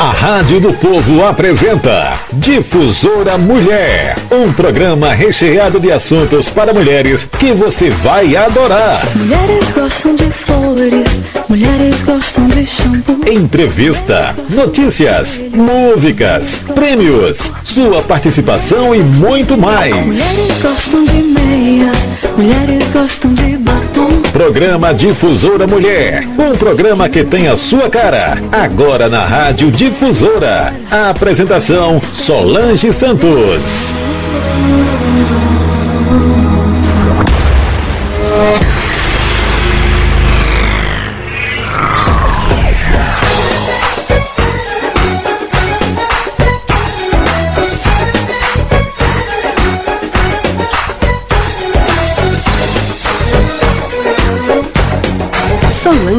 [0.00, 7.52] A Rádio do Povo apresenta Difusora Mulher, um programa recheado de assuntos para mulheres que
[7.52, 9.06] você vai adorar.
[9.14, 11.04] Mulheres gostam de flores,
[11.50, 13.20] mulheres gostam de shampoo.
[13.30, 19.94] Entrevista, notícias, músicas, prêmios, sua participação e muito mais.
[19.94, 21.92] Mulheres gostam de meia,
[22.38, 23.99] mulheres gostam de batom.
[24.32, 28.38] Programa Difusora Mulher, um programa que tem a sua cara.
[28.52, 30.72] Agora na Rádio Difusora.
[30.90, 34.09] A apresentação Solange Santos.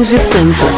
[0.02, 0.74] Solange Santos.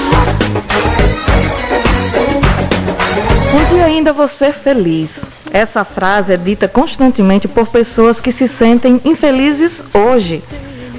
[3.50, 5.10] Pude ainda você feliz.
[5.50, 10.42] Essa frase é dita constantemente por pessoas que se sentem infelizes hoje.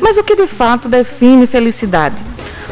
[0.02, 2.16] Mas o que de fato define felicidade?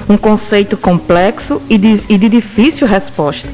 [0.10, 3.48] Um conceito complexo e de, e de difícil resposta.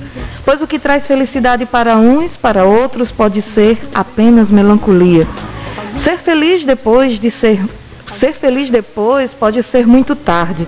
[0.45, 5.27] Pois o que traz felicidade para uns, para outros, pode ser apenas melancolia.
[6.01, 7.59] Ser feliz depois de ser.
[8.17, 10.65] Ser feliz depois pode ser muito tarde.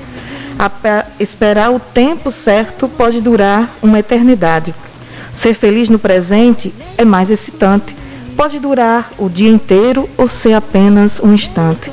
[1.19, 4.75] Esperar o tempo certo pode durar uma eternidade.
[5.41, 7.95] Ser feliz no presente é mais excitante.
[8.37, 11.91] Pode durar o dia inteiro ou ser apenas um instante.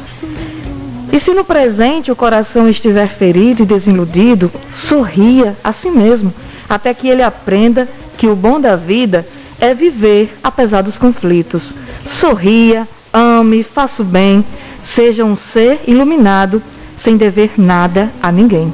[1.10, 6.32] E se no presente o coração estiver ferido e desiludido, sorria a si mesmo,
[6.68, 9.26] até que ele aprenda que o bom da vida
[9.58, 11.72] é viver apesar dos conflitos.
[12.06, 14.44] Sorria, ame, faça o bem,
[14.84, 16.62] seja um ser iluminado,
[17.02, 18.72] sem dever nada a ninguém.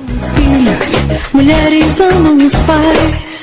[1.32, 1.86] Mulheres
[2.44, 3.34] os pais.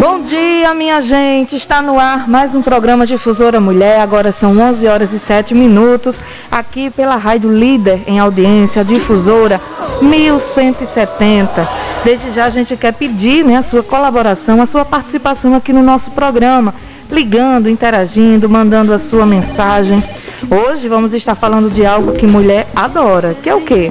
[0.00, 1.56] Bom dia, minha gente.
[1.56, 4.00] Está no ar mais um programa Difusora Mulher.
[4.00, 6.16] Agora são 11 horas e 7 minutos.
[6.50, 9.60] Aqui pela Rádio Líder em audiência, Difusora
[10.00, 11.68] 1170.
[12.04, 15.82] Desde já a gente quer pedir né, a sua colaboração, a sua participação aqui no
[15.82, 16.74] nosso programa.
[17.10, 20.02] Ligando, interagindo, mandando a sua mensagem.
[20.50, 23.90] Hoje vamos estar falando de algo que mulher adora, que é o quê?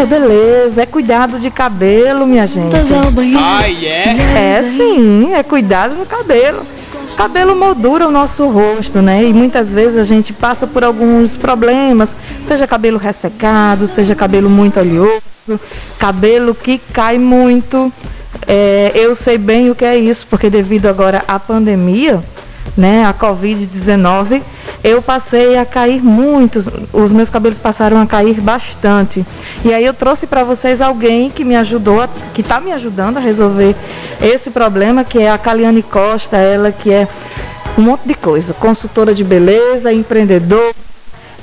[0.00, 2.76] É beleza, é cuidado de cabelo, minha gente.
[2.94, 3.40] ao banheiro.
[4.36, 6.62] É sim, é cuidado no cabelo.
[7.16, 9.24] Cabelo moldura o nosso rosto, né?
[9.24, 12.08] E muitas vezes a gente passa por alguns problemas,
[12.46, 15.20] seja cabelo ressecado, seja cabelo muito oleoso,
[15.98, 17.92] cabelo que cai muito.
[18.46, 22.22] É, eu sei bem o que é isso, porque devido agora à pandemia,
[22.76, 24.42] né, a Covid-19,
[24.84, 29.24] eu passei a cair muito, os meus cabelos passaram a cair bastante.
[29.64, 33.20] E aí eu trouxe para vocês alguém que me ajudou, que está me ajudando a
[33.20, 33.74] resolver
[34.22, 37.08] esse problema, que é a Caliane Costa, ela que é
[37.76, 40.74] um monte de coisa, consultora de beleza, empreendedor,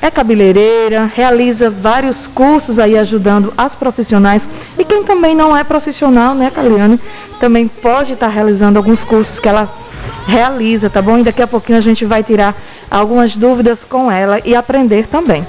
[0.00, 4.42] é cabeleireira, realiza vários cursos aí ajudando as profissionais.
[4.78, 7.00] E quem também não é profissional, né, Caliane,
[7.40, 9.68] também pode estar realizando alguns cursos que ela
[10.26, 11.18] realiza, tá bom?
[11.18, 12.54] E daqui a pouquinho a gente vai tirar
[12.90, 15.46] algumas dúvidas com ela e aprender também.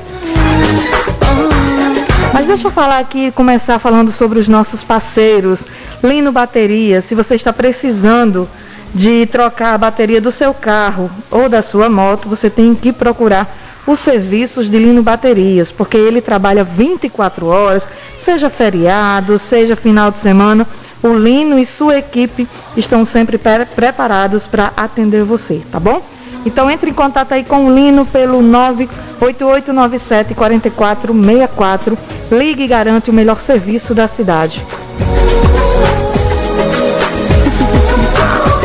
[2.34, 5.60] Mas deixa eu falar aqui, começar falando sobre os nossos parceiros.
[6.04, 8.48] Lino Bateria, se você está precisando
[8.94, 13.67] de trocar a bateria do seu carro ou da sua moto, você tem que procurar
[13.88, 17.82] os serviços de Lino Baterias, porque ele trabalha 24 horas,
[18.24, 20.68] seja feriado, seja final de semana.
[21.02, 26.02] O Lino e sua equipe estão sempre pre- preparados para atender você, tá bom?
[26.46, 31.98] Então entre em contato aí com o Lino pelo 98897 4464.
[32.32, 34.62] Ligue e garante o melhor serviço da cidade.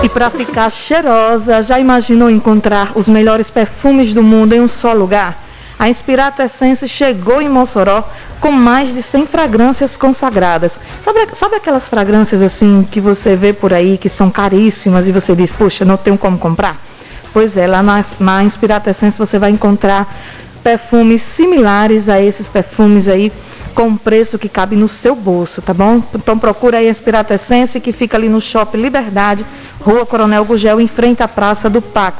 [0.02, 4.92] E para ficar cheirosa, já imaginou encontrar os melhores perfumes do mundo em um só
[4.92, 5.38] lugar?
[5.78, 8.02] A Inspirato Essence chegou em Mossoró
[8.40, 10.72] com mais de 100 fragrâncias consagradas.
[11.04, 15.36] Sabe, sabe aquelas fragrâncias assim que você vê por aí que são caríssimas e você
[15.36, 16.76] diz, puxa, não tenho como comprar?
[17.32, 20.12] Pois é, lá na, na Inspirato Essence você vai encontrar
[20.64, 23.32] perfumes similares a esses perfumes aí
[23.72, 26.02] com um preço que cabe no seu bolso, tá bom?
[26.14, 29.44] Então procura aí a Inspirato Essence que fica ali no Shopping Liberdade,
[29.80, 32.18] Rua Coronel Gugel, em frente à Praça do Pax.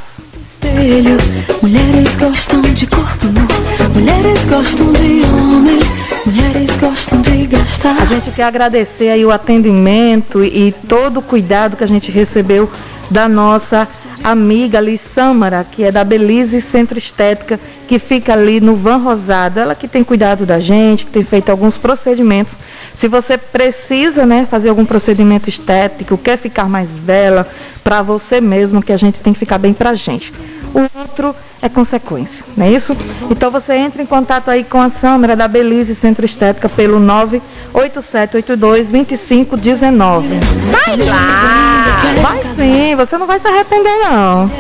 [0.53, 1.17] Espelho,
[1.61, 3.47] mulheres gostam de corpo nu,
[3.95, 5.79] mulheres gostam de homem,
[6.25, 8.01] mulheres gostam de gastar.
[8.01, 12.71] A gente quer agradecer aí o atendimento e todo o cuidado que a gente recebeu
[13.11, 13.87] da nossa
[14.25, 15.01] amiga ali,
[15.71, 19.61] que é da Belize Centro Estética, que fica ali no Van Rosado.
[19.61, 22.55] Ela que tem cuidado da gente, que tem feito alguns procedimentos.
[22.97, 27.49] Se você precisa né, fazer algum procedimento estético, quer ficar mais bela,
[27.83, 30.33] para você mesmo, que a gente tem que ficar bem pra gente.
[30.75, 32.97] O outro é consequência, não é isso?
[33.31, 38.89] Então você entra em contato aí com a Samara da Belize Centro Estética pelo 98782
[38.89, 40.29] 2519.
[40.71, 41.83] Vai lá!
[42.23, 44.51] Vai sim, você não vai se arrepender não.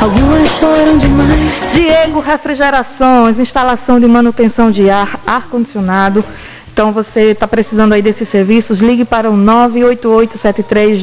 [0.00, 1.60] Algumas choram demais.
[1.72, 6.24] Diego Refrigerações, instalação de manutenção de ar, ar-condicionado.
[6.72, 11.02] Então você está precisando aí desses serviços, ligue para o 98873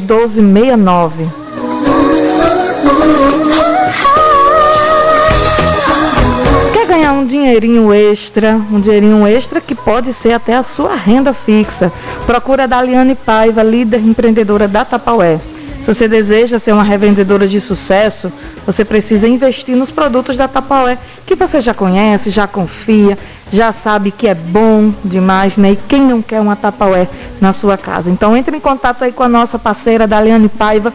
[7.54, 11.92] dinheirinho extra, um dinheirinho extra que pode ser até a sua renda fixa?
[12.26, 15.38] Procura a Daliane Paiva, líder empreendedora da Tapaué.
[15.84, 18.32] Se você deseja ser uma revendedora de sucesso,
[18.66, 23.16] você precisa investir nos produtos da Tapaué, que você já conhece, já confia,
[23.52, 25.72] já sabe que é bom demais, né?
[25.72, 27.06] E quem não quer uma Tapaué
[27.40, 28.10] na sua casa?
[28.10, 30.92] Então entre em contato aí com a nossa parceira Daliane Paiva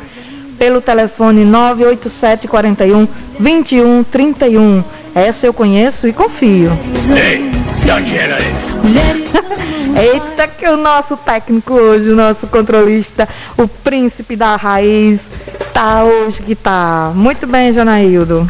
[0.59, 3.07] pelo telefone 987 41
[3.39, 4.83] 21 31.
[5.15, 6.77] Essa eu conheço e confio.
[7.17, 7.49] Ei.
[9.99, 13.27] Eita, que o nosso técnico hoje, o nosso controlista,
[13.57, 15.19] o príncipe da raiz,
[15.73, 17.11] tá hoje que tá.
[17.15, 18.47] Muito bem, Janaildo.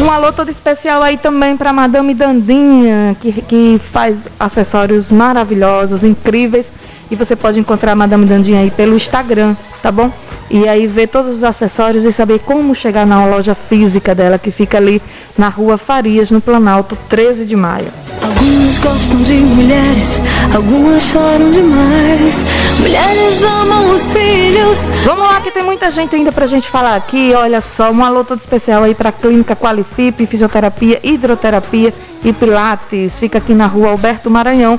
[0.00, 6.66] Um alô todo especial aí também para Madame Dandinha, que, que faz acessórios maravilhosos, incríveis.
[7.10, 10.10] E você pode encontrar a Madame Dandinha aí pelo Instagram, tá bom?
[10.50, 14.50] E aí ver todos os acessórios e saber como chegar na loja física dela, que
[14.50, 15.00] fica ali
[15.38, 17.86] na rua Farias, no Planalto, 13 de maio.
[18.20, 20.08] Algumas gostam de mulheres,
[20.54, 22.34] algumas choram demais.
[22.80, 24.76] Mulheres amam os filhos.
[25.04, 27.32] Vamos lá que tem muita gente ainda pra gente falar aqui.
[27.34, 31.94] Olha só, um alô todo especial aí pra Clínica Qualifip, Fisioterapia, Hidroterapia
[32.24, 33.12] e Pilates.
[33.18, 34.78] Fica aqui na rua Alberto Maranhão,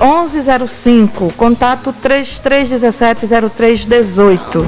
[0.00, 4.64] 1105, contato 33170318.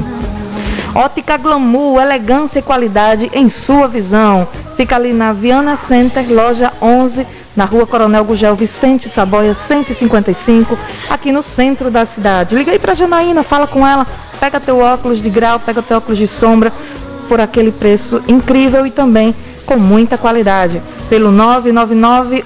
[0.94, 4.46] Ótica Glamour, elegância e qualidade em sua visão.
[4.76, 7.26] Fica ali na Viana Center, loja 11,
[7.56, 12.55] na rua Coronel Gugel Vicente Saboia 155, aqui no centro da cidade.
[12.55, 14.06] Liga aí pra Janaína, fala com ela,
[14.38, 16.70] pega teu óculos de grau, pega teu óculos de sombra
[17.26, 19.34] por aquele preço incrível e também
[19.64, 20.82] com muita qualidade.
[21.08, 22.44] Pelo 999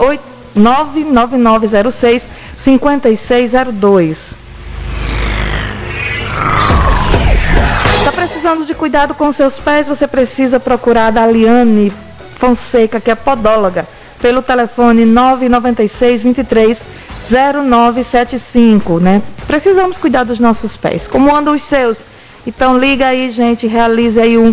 [0.57, 2.23] 99906
[2.67, 4.19] 5602.
[7.99, 9.87] Está precisando de cuidado com seus pés?
[9.87, 11.93] Você precisa procurar a Daliane
[12.41, 13.87] Fonseca, que é podóloga,
[14.21, 16.79] pelo telefone 996 23
[17.31, 19.23] 0975, né?
[19.47, 21.07] Precisamos cuidar dos nossos pés.
[21.07, 21.99] Como andam os seus?
[22.45, 24.53] Então liga aí, gente, realize aí um,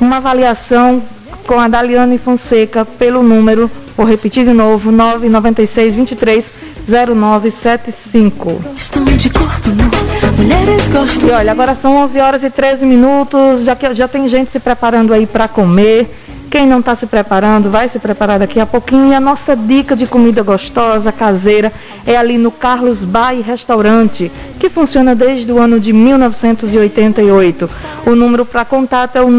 [0.00, 1.00] uma avaliação
[1.46, 8.62] com a Daliane Fonseca pelo número, vou repetir de novo, 996 23 0975.
[8.62, 9.90] Gostam de corpo nu.
[10.36, 11.28] Mulheres gostam.
[11.28, 14.58] E olha, agora são 11 horas e 13 minutos, já, que, já tem gente se
[14.58, 16.18] preparando aí para comer.
[16.50, 19.08] Quem não está se preparando, vai se preparar daqui a pouquinho.
[19.08, 21.72] E a nossa dica de comida gostosa, caseira,
[22.06, 27.70] é ali no Carlos Bar Restaurante, que funciona desde o ano de 1988.
[28.04, 29.30] O número para contato é o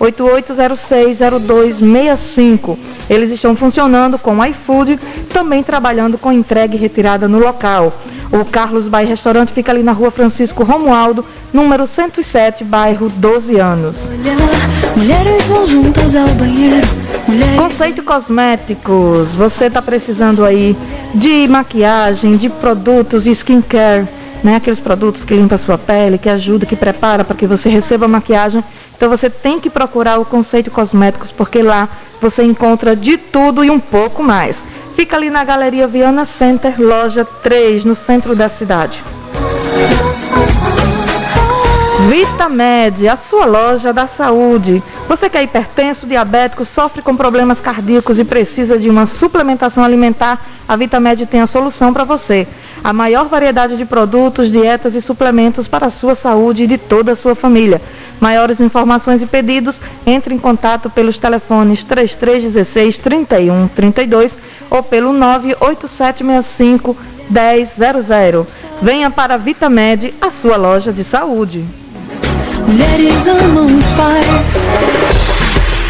[0.00, 2.78] 988060265.
[3.08, 4.98] Eles estão funcionando com iFood,
[5.32, 7.92] também trabalhando com entrega e retirada no local.
[8.32, 13.96] O Carlos Bai Restaurante fica ali na rua Francisco Romualdo, número 107, bairro 12 anos.
[14.96, 16.86] Mulheres vão juntas ao banheiro.
[17.56, 20.76] Conceito Cosméticos, você está precisando aí
[21.14, 24.06] de maquiagem, de produtos de skincare,
[24.42, 24.56] né?
[24.56, 28.08] Aqueles produtos que limpam a sua pele, que ajuda, que prepara para que você receba
[28.08, 28.62] maquiagem.
[29.00, 31.88] Então você tem que procurar o Conceito Cosméticos, porque lá
[32.20, 34.56] você encontra de tudo e um pouco mais.
[34.94, 39.02] Fica ali na Galeria Viana Center, loja 3, no centro da cidade.
[42.10, 44.82] Vitamed, a sua loja da saúde.
[45.08, 50.44] Você que é hipertenso, diabético, sofre com problemas cardíacos e precisa de uma suplementação alimentar,
[50.66, 52.48] a Vitamed tem a solução para você.
[52.82, 57.12] A maior variedade de produtos, dietas e suplementos para a sua saúde e de toda
[57.12, 57.80] a sua família.
[58.18, 64.32] Maiores informações e pedidos, entre em contato pelos telefones 3316 3132
[64.68, 66.96] ou pelo 98765
[67.30, 68.46] 1000.
[68.82, 71.64] Venha para a Vitamed, a sua loja de saúde.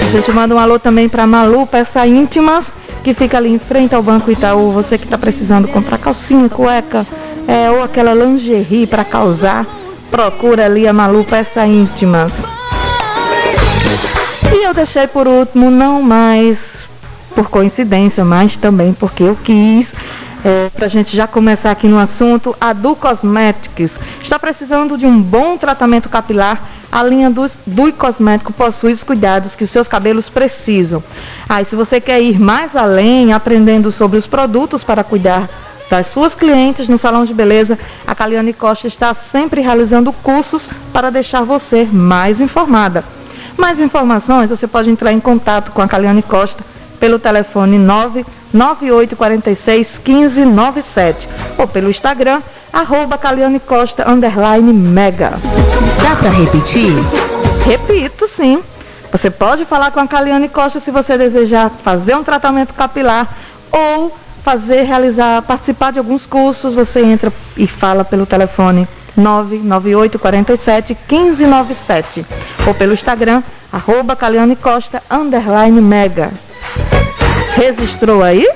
[0.00, 2.64] A gente manda um alô também para Malu Peça Íntimas,
[3.04, 4.72] que fica ali em frente ao Banco Itaú.
[4.72, 7.06] Você que está precisando comprar calcinha, cueca,
[7.46, 9.66] é, ou aquela lingerie para causar,
[10.10, 12.32] procura ali a Malu Peça Íntimas.
[14.50, 16.56] E eu deixei por último, não mais
[17.34, 19.86] por coincidência, mas também porque eu quis
[20.44, 23.92] é, para a gente já começar aqui no assunto, a Du Cosmetics
[24.22, 26.62] está precisando de um bom tratamento capilar.
[26.94, 31.02] A linha do, do Cosmético possui os cuidados que os seus cabelos precisam.
[31.48, 35.50] Aí, ah, se você quer ir mais além, aprendendo sobre os produtos para cuidar
[35.90, 41.10] das suas clientes no salão de beleza, a Caliane Costa está sempre realizando cursos para
[41.10, 43.02] deixar você mais informada.
[43.58, 46.62] Mais informações, você pode entrar em contato com a Caliane Costa
[47.00, 47.76] pelo telefone
[48.54, 52.40] 99846 1597 ou pelo Instagram,
[52.72, 55.32] arroba Caliane Costa, underline mega.
[56.02, 56.92] Dá para repetir?
[57.66, 58.62] Repito, sim.
[59.10, 63.28] Você pode falar com a Caliane Costa se você desejar fazer um tratamento capilar
[63.70, 66.74] ou fazer, realizar, participar de alguns cursos.
[66.74, 72.26] Você entra e fala pelo telefone 99847 1597
[72.66, 73.42] ou pelo Instagram,
[73.72, 76.32] arroba Caliane Costa, underline mega.
[77.56, 78.46] Registrou aí?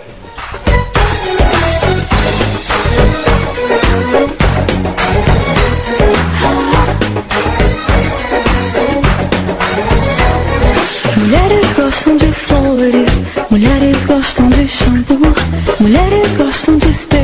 [11.17, 13.11] Mulheres gostam de flores,
[13.51, 15.35] mulheres gostam de shampoo,
[15.79, 17.18] mulheres gostam de espelho.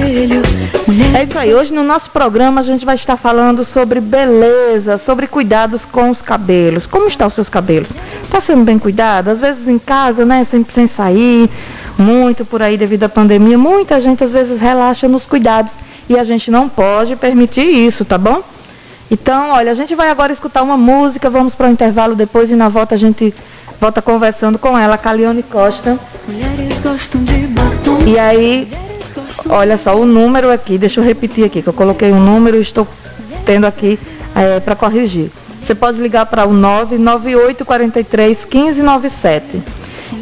[1.14, 1.14] Mulheres...
[1.14, 5.28] É isso aí, hoje no nosso programa a gente vai estar falando sobre beleza, sobre
[5.28, 6.87] cuidados com os cabelos.
[6.87, 7.88] Como estão os seus cabelos?
[8.25, 9.28] Está sendo bem cuidado?
[9.30, 10.47] Às vezes em casa, né?
[10.50, 11.49] Sempre sem sair,
[11.97, 13.56] muito por aí devido à pandemia.
[13.56, 15.73] Muita gente às vezes relaxa nos cuidados
[16.09, 18.42] e a gente não pode permitir isso, tá bom?
[19.11, 22.56] Então, olha, a gente vai agora escutar uma música, vamos para o intervalo depois e
[22.56, 23.33] na volta a gente
[23.80, 25.97] volta conversando com ela, Calione Costa.
[28.06, 28.68] E aí,
[29.49, 32.62] olha só o número aqui, deixa eu repetir aqui, que eu coloquei um número e
[32.62, 32.87] estou
[33.45, 33.99] tendo aqui
[34.35, 35.31] é, para corrigir.
[35.62, 39.62] Você pode ligar para o 998 43 1597.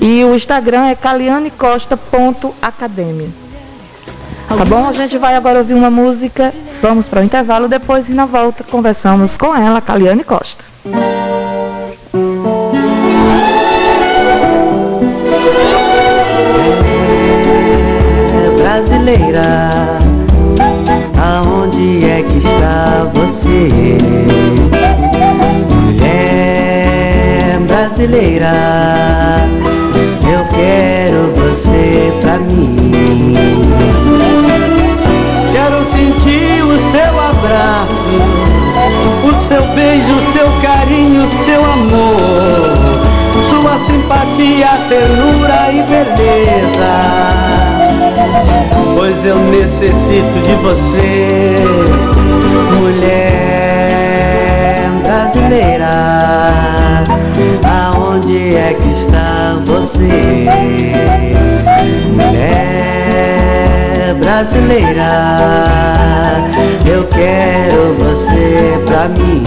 [0.00, 3.30] E o Instagram é calianecosta.academy.
[4.48, 4.86] Tá bom?
[4.86, 6.54] A gente vai agora ouvir uma música.
[6.80, 10.64] Vamos para o intervalo depois e na volta conversamos com ela, Caliane Costa.
[18.72, 19.98] Brasileira,
[21.20, 23.98] aonde é que está você?
[27.66, 28.54] brasileira
[30.26, 33.34] Eu quero você pra mim.
[35.52, 38.16] Quero sentir o seu abraço
[39.22, 43.02] O seu beijo, o seu carinho, o seu amor.
[43.50, 47.51] Sua simpatia, ternura e beleza
[48.94, 51.56] Pois eu necessito de você
[52.80, 55.94] Mulher brasileira
[57.64, 60.46] Aonde é que está você?
[62.12, 65.10] Mulher brasileira
[66.86, 69.42] Eu quero você pra mim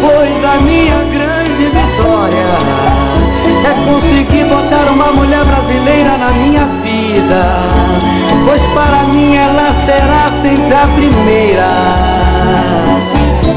[0.00, 2.57] Pois a minha grande vitória
[4.48, 7.42] botar uma mulher brasileira na minha vida
[8.44, 11.68] Pois para mim ela será sempre a primeira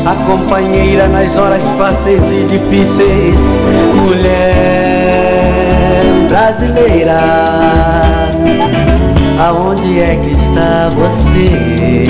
[0.05, 3.35] a companheira nas horas fáceis e difíceis,
[3.95, 4.81] mulher
[6.27, 7.19] brasileira.
[9.39, 12.07] Aonde é que está você?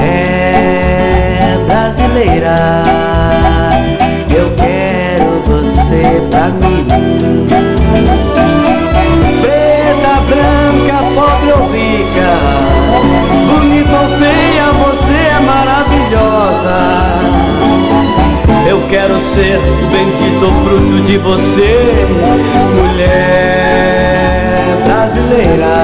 [0.00, 2.56] É brasileira.
[6.50, 6.86] Mim.
[9.40, 12.30] Preta, branca, pobre ou rica,
[13.48, 16.78] bonita ou feia, você é maravilhosa.
[18.68, 19.60] Eu quero ser
[19.90, 21.74] bendito fruto de você,
[22.74, 23.96] mulher
[24.84, 25.76] brasileira.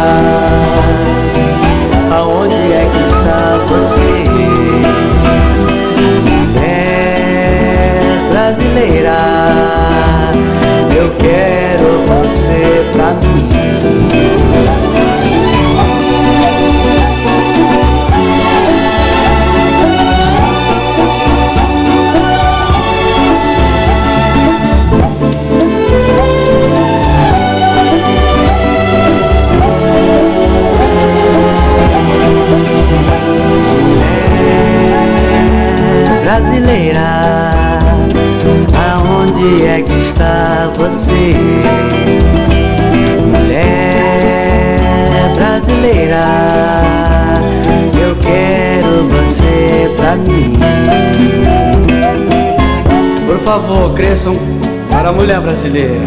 [2.12, 4.12] Aonde é que está você?
[6.50, 6.82] Mulher
[8.30, 10.21] brasileira.
[10.94, 14.01] Eu quero você pra mim.
[55.12, 56.02] Mulher brasileira.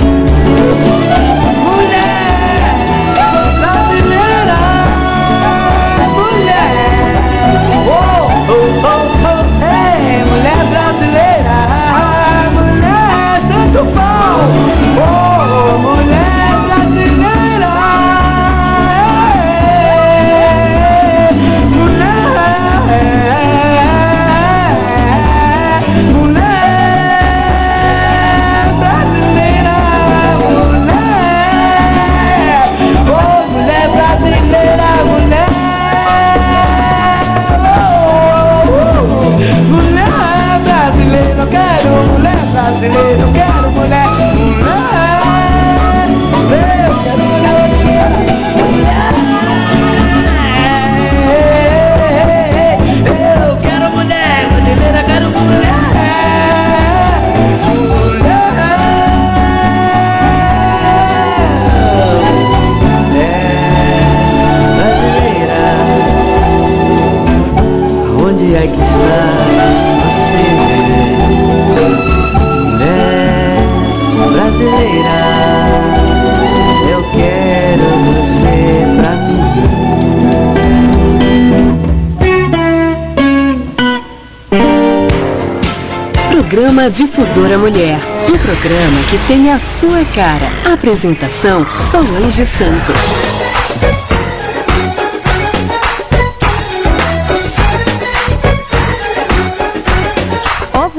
[86.56, 88.00] Programa Difusora Mulher.
[88.30, 90.74] Um programa que tem a sua cara.
[90.74, 92.96] Apresentação Solange Santos.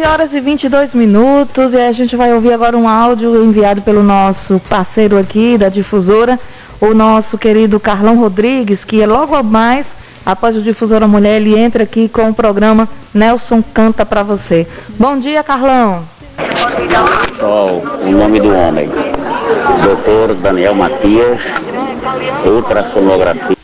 [0.07, 4.61] horas e 22 minutos e a gente vai ouvir agora um áudio enviado pelo nosso
[4.69, 6.39] parceiro aqui da difusora,
[6.81, 9.87] o nosso querido Carlão Rodrigues, que é logo mais
[10.27, 14.67] Após o Difusora Mulher, ele entra aqui com o programa Nelson Canta para você.
[14.99, 16.03] Bom dia, Carlão.
[17.39, 18.91] Sol, o nome do homem.
[19.85, 21.43] Doutor Daniel Matias,
[22.45, 23.57] ultrassonografia.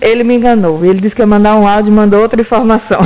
[0.00, 0.82] Ele me enganou.
[0.82, 3.00] Ele disse que ia mandar um áudio e mandou outra informação.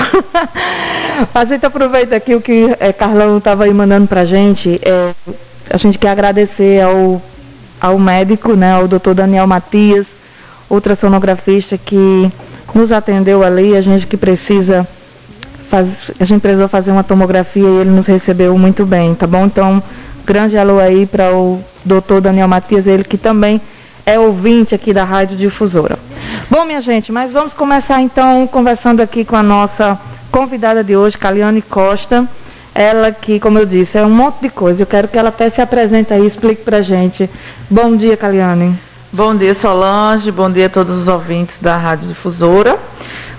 [1.34, 4.80] a gente aproveita aqui o que é, Carlão estava aí mandando para a gente.
[4.84, 5.12] É,
[5.68, 7.20] a gente quer agradecer ao,
[7.80, 10.06] ao médico, né, ao doutor Daniel Matias,
[10.70, 12.30] ultrassonografista, que
[12.74, 14.86] nos atendeu ali, a gente que precisa
[15.70, 15.88] faz,
[16.20, 19.46] a gente precisou fazer uma tomografia e ele nos recebeu muito bem, tá bom?
[19.46, 19.82] Então,
[20.24, 23.60] grande alô aí para o doutor Daniel Matias, ele que também
[24.06, 25.98] é ouvinte aqui da Rádio Difusora.
[26.50, 29.98] Bom, minha gente, mas vamos começar então conversando aqui com a nossa
[30.30, 32.28] convidada de hoje, Caliane Costa.
[32.74, 34.82] Ela que, como eu disse, é um monte de coisa.
[34.82, 37.30] Eu quero que ela até se apresente aí, explique pra gente.
[37.70, 38.76] Bom dia, Caliane.
[39.14, 40.32] Bom dia, Solange.
[40.32, 42.76] Bom dia a todos os ouvintes da Rádio Difusora.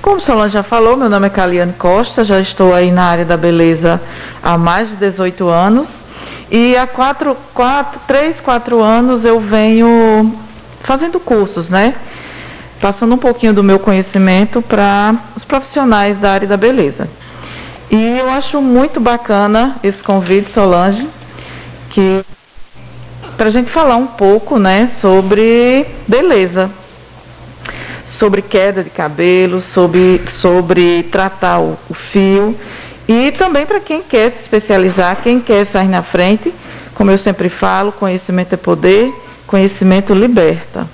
[0.02, 3.36] Como Solange já falou, meu nome é Caliane Costa, já estou aí na área da
[3.36, 4.02] beleza
[4.42, 5.90] há mais de 18 anos.
[6.50, 10.34] E há quatro, quatro, três, quatro anos eu venho
[10.82, 11.94] fazendo cursos, né?
[12.80, 17.10] Passando um pouquinho do meu conhecimento para os profissionais da área da beleza.
[17.92, 21.06] E eu acho muito bacana esse convite, Solange,
[21.90, 22.24] que
[23.38, 26.70] para a gente falar um pouco né, sobre beleza,
[28.10, 32.56] sobre queda de cabelo, sobre, sobre tratar o, o fio
[33.08, 36.54] e também para quem quer se especializar, quem quer sair na frente,
[36.94, 39.14] como eu sempre falo, conhecimento é poder,
[39.46, 40.88] conhecimento liberta.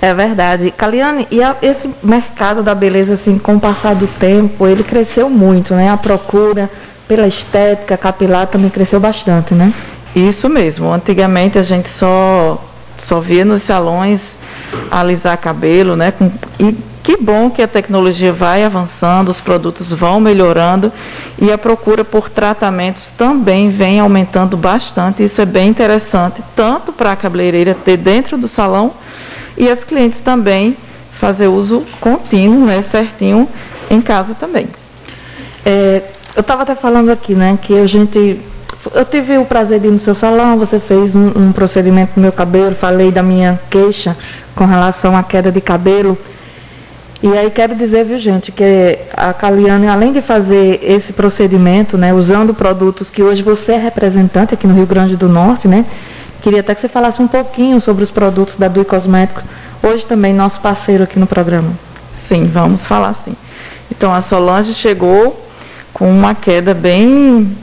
[0.00, 0.72] É verdade.
[0.72, 5.30] Caliane, e a, esse mercado da beleza, assim, com o passar do tempo, ele cresceu
[5.30, 5.90] muito, né?
[5.90, 6.68] A procura
[7.06, 9.72] pela estética capilar também cresceu bastante, né?
[10.14, 10.92] Isso mesmo.
[10.92, 12.62] Antigamente a gente só,
[13.02, 14.20] só via nos salões
[14.90, 16.12] alisar cabelo, né?
[16.12, 20.92] Com, e que bom que a tecnologia vai avançando, os produtos vão melhorando
[21.36, 25.24] e a procura por tratamentos também vem aumentando bastante.
[25.24, 28.92] Isso é bem interessante, tanto para a cabeleireira ter dentro do salão
[29.56, 30.76] e as clientes também
[31.12, 33.48] fazer uso contínuo, né, certinho,
[33.90, 34.68] em casa também.
[35.64, 36.02] É,
[36.36, 38.40] eu estava até falando aqui, né, que a gente
[38.94, 42.22] eu tive o prazer de ir no seu salão, você fez um, um, procedimento no
[42.22, 44.16] meu cabelo, falei da minha queixa
[44.56, 46.18] com relação à queda de cabelo.
[47.22, 52.12] E aí quero dizer, viu gente, que a Caliane, além de fazer esse procedimento, né,
[52.12, 55.84] usando produtos que hoje você é representante aqui no Rio Grande do Norte, né?
[56.42, 59.44] Queria até que você falasse um pouquinho sobre os produtos da Dui Cosméticos,
[59.80, 61.70] hoje também nosso parceiro aqui no programa.
[62.26, 63.36] Sim, vamos falar sim.
[63.88, 65.46] Então a Solange chegou
[65.92, 67.56] com uma queda bem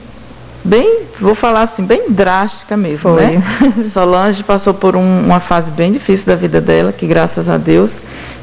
[0.64, 3.22] bem, vou falar assim, bem drástica mesmo, Foi.
[3.22, 3.42] né?
[3.92, 7.90] Solange passou por um, uma fase bem difícil da vida dela, que graças a Deus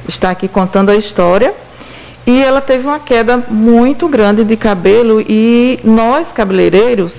[0.07, 1.53] está aqui contando a história.
[2.25, 7.15] E ela teve uma queda muito grande de cabelo e nós, cabeleireiros,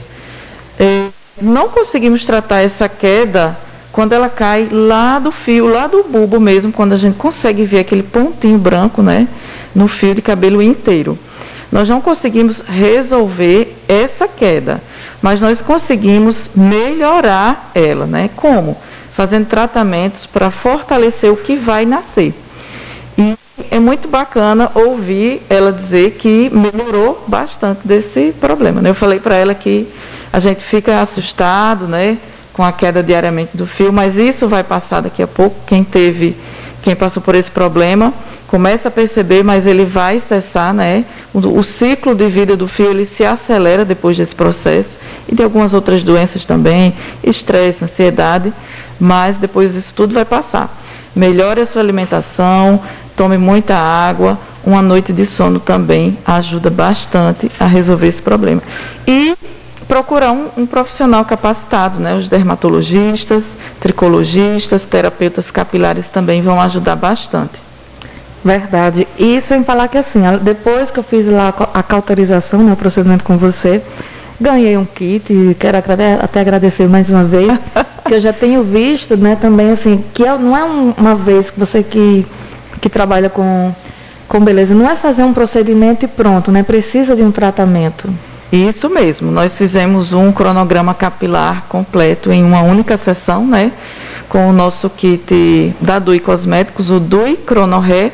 [1.41, 3.57] não conseguimos tratar essa queda
[3.91, 7.81] quando ela cai lá do fio, lá do bulbo mesmo, quando a gente consegue ver
[7.81, 9.27] aquele pontinho branco, né,
[9.75, 11.19] no fio de cabelo inteiro.
[11.71, 14.83] Nós não conseguimos resolver essa queda,
[15.21, 18.31] mas nós conseguimos melhorar ela, né?
[18.37, 18.77] Como?
[19.13, 22.33] Fazendo tratamentos para fortalecer o que vai nascer.
[23.17, 23.37] E
[23.71, 28.81] é muito bacana ouvir ela dizer que melhorou bastante desse problema.
[28.81, 28.91] Né?
[28.91, 29.89] Eu falei para ela que
[30.33, 32.19] a gente fica assustado, né?
[32.59, 35.57] com a queda diariamente do fio, mas isso vai passar daqui a pouco.
[35.65, 36.37] Quem teve,
[36.83, 38.13] quem passou por esse problema,
[38.49, 41.05] começa a perceber, mas ele vai cessar, né?
[41.33, 45.43] O, o, ciclo de vida do fio ele se acelera depois desse processo e de
[45.43, 48.53] algumas outras doenças também, estresse, ansiedade,
[48.99, 50.83] mas depois isso tudo vai passar.
[51.15, 52.81] Melhore a sua alimentação,
[53.15, 58.63] tome muita água, uma noite de sono também ajuda bastante a resolver esse problema.
[59.07, 59.37] E
[59.87, 62.15] procurar um, um, profissional capacitado, né?
[62.15, 63.43] Os dermatologistas,
[63.79, 67.68] tricologistas, terapeutas capilares também vão ajudar bastante.
[68.49, 69.07] Verdade.
[69.19, 73.23] E sem falar que assim, depois que eu fiz lá a cauterização, né, o procedimento
[73.23, 73.83] com você,
[74.41, 77.53] ganhei um kit e quero até agradecer mais uma vez,
[78.09, 80.65] que eu já tenho visto, né, também assim, que é, não é
[80.97, 82.25] uma vez que você que,
[82.81, 83.71] que trabalha com,
[84.27, 86.63] com beleza, não é fazer um procedimento e pronto, né?
[86.63, 88.09] Precisa de um tratamento.
[88.51, 93.73] Isso mesmo, nós fizemos um cronograma capilar completo em uma única sessão, né?
[94.27, 98.11] Com o nosso kit da Dui Cosméticos, o Dui Cronoré.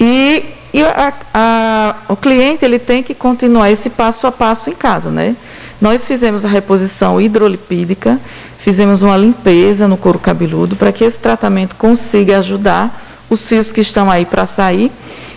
[0.00, 4.74] E, e a, a, o cliente ele tem que continuar esse passo a passo em
[4.74, 5.36] casa, né?
[5.78, 8.18] Nós fizemos a reposição hidrolipídica,
[8.58, 13.80] fizemos uma limpeza no couro cabeludo para que esse tratamento consiga ajudar os fios que
[13.80, 14.90] estão aí para sair.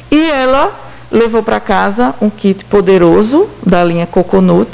[0.09, 0.71] E ela
[1.11, 4.69] levou para casa um kit poderoso da linha Coconut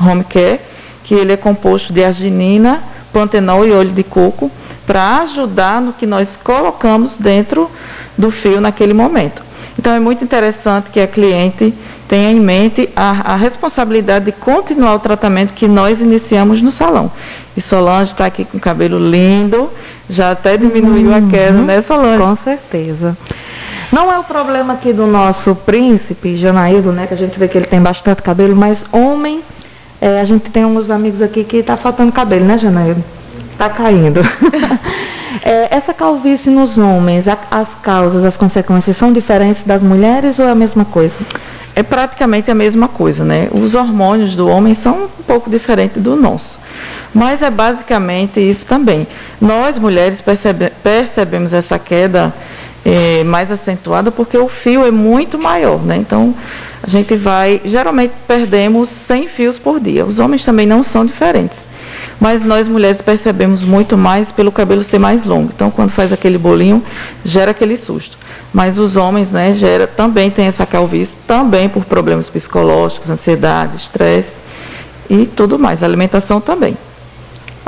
[0.00, 0.60] Home Care,
[1.04, 4.50] que ele é composto de arginina, pantenol e óleo de coco,
[4.92, 7.70] para ajudar no que nós colocamos dentro
[8.18, 9.42] do fio naquele momento.
[9.78, 11.72] Então é muito interessante que a cliente
[12.06, 17.10] tenha em mente a, a responsabilidade de continuar o tratamento que nós iniciamos no salão.
[17.56, 19.70] E Solange está aqui com o cabelo lindo,
[20.10, 22.22] já até diminuiu uhum, a queda, né Solange?
[22.22, 23.16] Com certeza.
[23.90, 27.06] Não é o problema aqui do nosso príncipe, Janaído, né?
[27.06, 29.40] Que a gente vê que ele tem bastante cabelo, mas homem,
[30.02, 33.02] é, a gente tem uns amigos aqui que está faltando cabelo, né, Janaído?
[33.62, 34.20] Está caindo.
[35.40, 40.48] é, essa calvície nos homens, a, as causas, as consequências são diferentes das mulheres ou
[40.48, 41.14] é a mesma coisa?
[41.76, 43.48] É praticamente a mesma coisa, né?
[43.52, 46.58] Os hormônios do homem são um pouco diferentes do nosso.
[47.14, 49.06] Mas é basicamente isso também.
[49.40, 52.34] Nós, mulheres, percebe, percebemos essa queda
[52.84, 55.98] é, mais acentuada porque o fio é muito maior, né?
[55.98, 56.34] Então
[56.82, 60.04] a gente vai, geralmente perdemos 100 fios por dia.
[60.04, 61.71] Os homens também não são diferentes.
[62.22, 65.50] Mas nós mulheres percebemos muito mais pelo cabelo ser mais longo.
[65.52, 66.80] Então quando faz aquele bolinho,
[67.24, 68.16] gera aquele susto.
[68.52, 74.28] Mas os homens, né, gera, também tem essa calvície, também por problemas psicológicos, ansiedade, estresse
[75.10, 75.82] e tudo mais.
[75.82, 76.76] Alimentação também.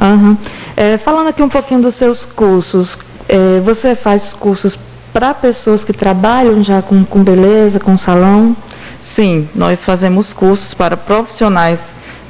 [0.00, 0.36] Uhum.
[0.76, 2.96] É, falando aqui um pouquinho dos seus cursos,
[3.28, 4.78] é, você faz cursos
[5.12, 8.56] para pessoas que trabalham já com, com beleza, com salão?
[9.02, 11.80] Sim, nós fazemos cursos para profissionais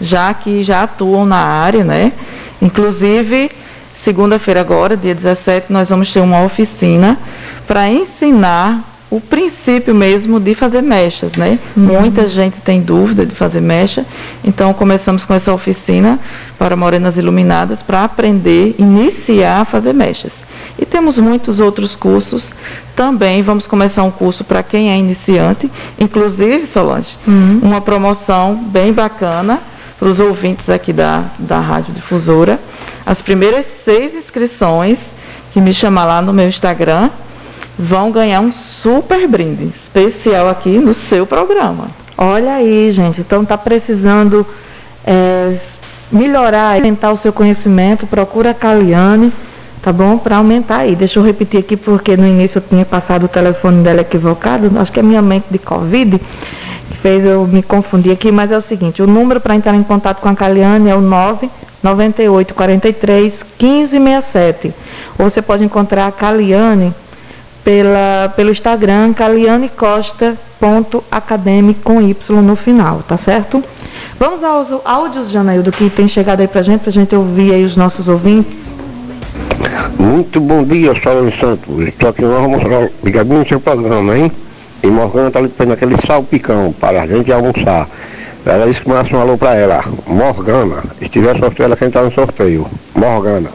[0.00, 2.12] já que já atuam na área, né?
[2.60, 3.50] Inclusive,
[3.96, 7.18] segunda-feira agora, dia 17, nós vamos ter uma oficina
[7.66, 11.58] para ensinar o princípio mesmo de fazer mechas, né?
[11.76, 12.00] Uhum.
[12.00, 14.04] Muita gente tem dúvida de fazer mecha,
[14.42, 16.18] então começamos com essa oficina
[16.58, 20.32] para morenas iluminadas para aprender, iniciar a fazer mechas.
[20.76, 22.50] E temos muitos outros cursos
[22.96, 23.42] também.
[23.42, 27.60] Vamos começar um curso para quem é iniciante, inclusive, Solange, uhum.
[27.62, 29.62] uma promoção bem bacana
[30.04, 32.60] para os ouvintes aqui da, da Rádio Difusora.
[33.06, 34.98] As primeiras seis inscrições
[35.50, 37.08] que me chamar lá no meu Instagram
[37.78, 41.86] vão ganhar um super brinde especial aqui no seu programa.
[42.18, 43.22] Olha aí, gente.
[43.22, 44.46] Então está precisando
[45.06, 45.56] é,
[46.12, 49.32] melhorar, aumentar o seu conhecimento, procura a Caliane
[49.84, 50.16] tá bom?
[50.16, 50.96] Para aumentar aí.
[50.96, 54.72] Deixa eu repetir aqui, porque no início eu tinha passado o telefone dela equivocado.
[54.78, 56.18] Acho que é minha mente de Covid
[56.90, 59.82] que fez eu me confundir aqui, mas é o seguinte, o número para entrar em
[59.82, 64.74] contato com a Caliane é o 998 43 1567.
[65.18, 66.94] Ou você pode encontrar a Caliane
[67.62, 73.62] pela, pelo Instagram, Caliane Costa ponto acadêmico com Y no final, tá certo?
[74.18, 77.76] Vamos aos áudios, Janaildo, que tem chegado aí pra gente, pra gente ouvir aí os
[77.76, 78.63] nossos ouvintes.
[79.98, 81.86] Muito bom dia, Saulo Santos.
[81.86, 84.32] Estou aqui no almoçar, ligadinho no seu programa, hein?
[84.82, 87.88] E Morgana está lhe pedindo aquele salpicão para a gente almoçar.
[88.44, 89.82] Ela disse que mandasse um alô pra ela.
[90.06, 90.82] Morgana.
[90.98, 92.66] Se tiver sorteio, ela quer entrar no sorteio.
[92.94, 93.50] Morgana.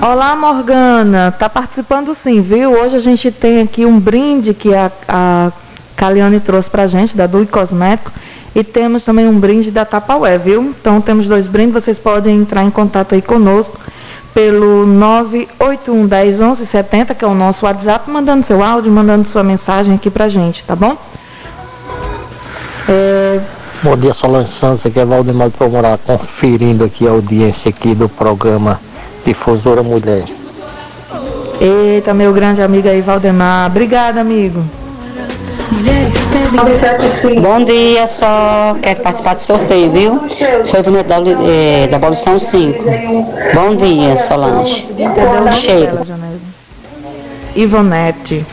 [0.00, 1.34] Olá, Morgana.
[1.36, 2.72] Tá participando sim, viu?
[2.72, 5.52] Hoje a gente tem aqui um brinde que a, a
[5.96, 8.12] Caliane trouxe pra gente, da Dui Cosmético.
[8.54, 10.74] E temos também um brinde da Tapaué, viu?
[10.80, 13.83] Então temos dois brindes, vocês podem entrar em contato aí conosco
[14.34, 19.44] pelo 981 10 11 70, que é o nosso WhatsApp, mandando seu áudio, mandando sua
[19.44, 20.96] mensagem aqui pra gente, tá bom?
[22.88, 23.40] É...
[23.82, 28.08] Bom dia, Solange Santos, aqui é Valdemar de Pomorar, conferindo aqui a audiência aqui do
[28.08, 28.80] programa
[29.24, 30.24] Difusora Mulher.
[31.60, 33.70] Eita, meu grande amigo aí, Valdemar.
[33.70, 34.64] Obrigada, amigo.
[37.40, 40.20] Bom dia, só quero participar do sorteio, viu?
[40.64, 41.16] Sou bonito da,
[41.48, 42.84] é, da Abolição 5.
[43.54, 44.86] Bom dia, Solange.
[45.52, 45.98] Cheiro.
[47.56, 48.44] Ivonete.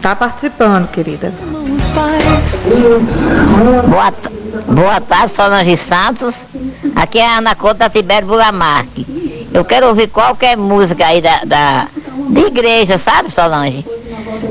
[0.00, 1.32] Tá participando, querida.
[3.88, 4.14] Boa,
[4.66, 6.34] boa tarde, Solange Santos.
[6.94, 9.48] Aqui é a Ana Couto da Tibério Bulamarque.
[9.52, 11.88] Eu quero ouvir qualquer música aí da, da
[12.30, 13.84] de igreja, sabe, Solange?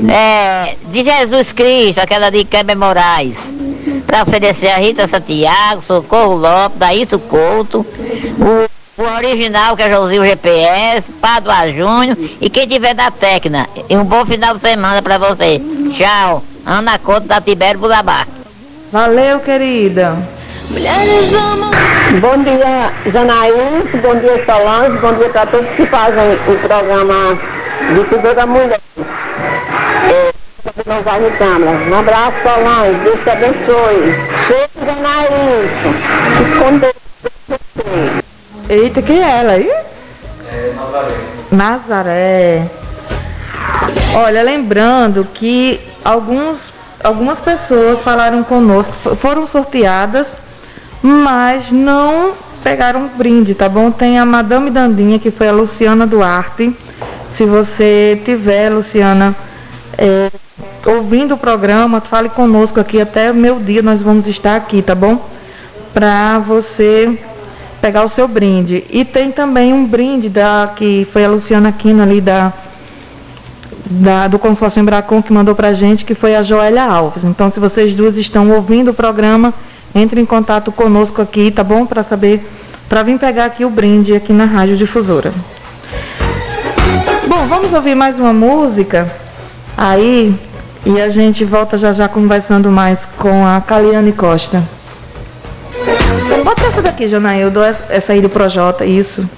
[0.08, 3.34] É, de Jesus Cristo, aquela de Kleber Moraes,
[4.06, 7.84] para oferecer a Rita Santiago, Socorro Lopes, Daíto Couto,
[8.38, 13.68] o, o original que é Josil GPS, Padua Júnior e quem tiver da Tecna.
[13.88, 15.60] E um bom final de semana para você.
[15.96, 16.44] Tchau.
[16.64, 18.26] Ana Couto da Tibério Bulabá.
[18.92, 20.16] Valeu, querida.
[20.70, 21.70] Mulheres amam.
[22.20, 23.84] Bom dia, Janaína.
[24.02, 24.98] Bom dia, Solange.
[24.98, 27.38] Bom dia para todos que fazem o programa
[27.94, 28.80] de Tudo da Mulher.
[30.90, 31.70] Não vai no câmera.
[31.88, 32.98] Um abraço, Solange.
[33.04, 34.12] Deus te abençoe.
[34.48, 35.70] Cheio Janaína.
[36.50, 36.94] Escondeu.
[38.68, 39.72] Eita, quem é ela aí?
[41.52, 42.68] Nazaré.
[44.16, 46.58] Olha, lembrando que alguns,
[47.04, 50.26] algumas pessoas falaram conosco, foram sorteadas,
[51.00, 52.32] mas não
[52.64, 53.92] pegaram brinde, tá bom?
[53.92, 56.76] Tem a Madame Dandinha, que foi a Luciana Duarte.
[57.36, 59.36] Se você tiver, Luciana,
[60.00, 60.30] é,
[60.86, 65.28] ouvindo o programa, fale conosco aqui até meu dia, nós vamos estar aqui, tá bom?
[65.92, 67.18] Para você
[67.82, 68.82] pegar o seu brinde.
[68.88, 72.50] E tem também um brinde da que foi a Luciana Aquino ali da,
[73.90, 77.22] da do consórcio Embracon que mandou pra gente, que foi a Joélia Alves.
[77.22, 79.52] Então, se vocês duas estão ouvindo o programa,
[79.94, 81.84] entre em contato conosco aqui, tá bom?
[81.84, 82.42] Para saber,
[82.88, 85.30] para vir pegar aqui o brinde aqui na Rádio Difusora.
[87.26, 89.19] Bom, vamos ouvir mais uma música
[89.80, 90.38] aí
[90.84, 94.62] e a gente volta já já conversando mais com a Caliane Costa.
[96.44, 99.28] Bota essa daqui, Janaildo, essa aí do Projota, isso.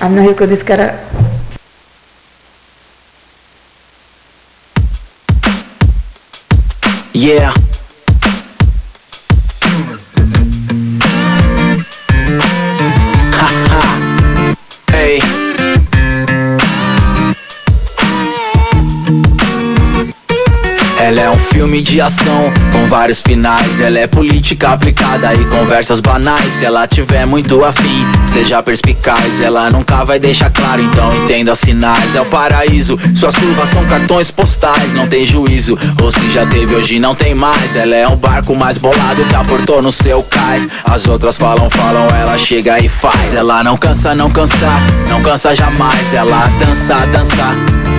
[0.00, 0.98] A Ana Rio que eu disse que era.
[7.14, 7.69] Yeah.
[21.60, 23.78] Filme de ação com vários finais.
[23.82, 26.50] Ela é política aplicada e conversas banais.
[26.58, 29.38] Se ela tiver muito afim, seja perspicaz.
[29.42, 32.14] Ela nunca vai deixar claro, então entenda sinais.
[32.14, 34.90] É o paraíso, suas curvas são cartões postais.
[34.94, 37.76] Não tem juízo, ou se já teve, hoje não tem mais.
[37.76, 40.66] Ela é um barco mais bolado que aportou no seu cais.
[40.84, 43.34] As outras falam, falam, ela chega e faz.
[43.34, 44.56] Ela não cansa, não cansa,
[45.10, 46.14] não cansa jamais.
[46.14, 47.89] Ela dança, dança.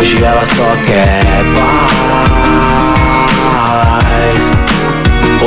[0.00, 2.69] Hoje ela só quer paz.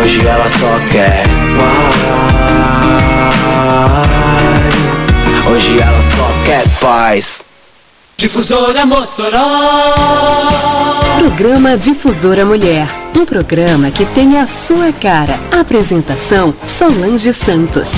[0.00, 1.24] Hoje ela só quer
[1.56, 1.96] paz.
[5.50, 7.42] Hoje ela só quer paz.
[8.16, 9.38] Difusora Mossoró.
[11.18, 12.88] Programa Difusora Mulher.
[13.16, 15.38] Um programa que tem a sua cara.
[15.52, 17.88] Apresentação Solange Santos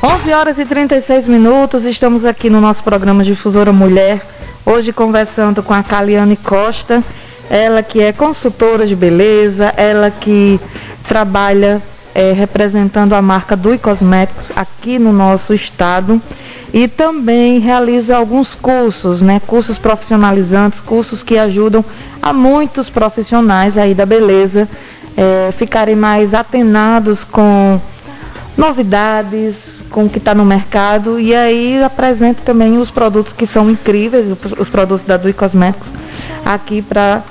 [0.00, 4.24] 11 horas e 36 minutos, estamos aqui no nosso programa Difusora Mulher,
[4.64, 7.02] hoje conversando com a Caliane Costa,
[7.50, 10.60] ela que é consultora de beleza, ela que
[11.02, 11.82] trabalha
[12.14, 16.22] é, representando a marca Dui Cosméticos aqui no nosso estado
[16.72, 21.84] e também realiza alguns cursos, né, cursos profissionalizantes, cursos que ajudam
[22.22, 24.68] a muitos profissionais aí da beleza
[25.16, 27.80] é, ficarem mais atenados com
[28.56, 33.70] novidades, com o que está no mercado e aí apresento também os produtos que são
[33.70, 34.26] incríveis,
[34.58, 35.88] os produtos da Dui Cosméticos,
[36.44, 37.22] aqui para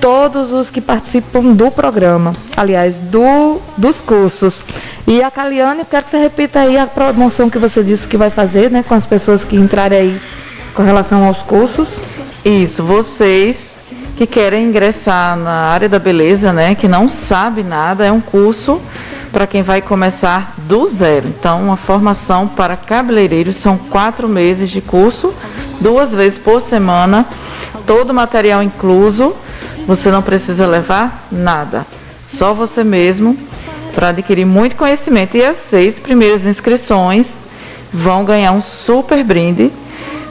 [0.00, 4.60] todos os que participam do programa, aliás, do, dos cursos.
[5.06, 8.28] E a Caliane, quero que você repita aí a promoção que você disse que vai
[8.28, 10.20] fazer, né, com as pessoas que entrarem aí
[10.74, 12.00] com relação aos cursos.
[12.44, 13.56] Isso, vocês
[14.16, 18.80] que querem ingressar na área da beleza, né, que não sabe nada, é um curso
[19.32, 21.26] para quem vai começar do zero.
[21.26, 25.34] Então, uma formação para cabeleireiros são quatro meses de curso,
[25.80, 27.26] duas vezes por semana,
[27.86, 29.34] todo material incluso.
[29.86, 31.86] Você não precisa levar nada,
[32.28, 33.36] só você mesmo
[33.94, 35.36] para adquirir muito conhecimento.
[35.36, 37.26] E as seis primeiras inscrições
[37.92, 39.72] vão ganhar um super brinde.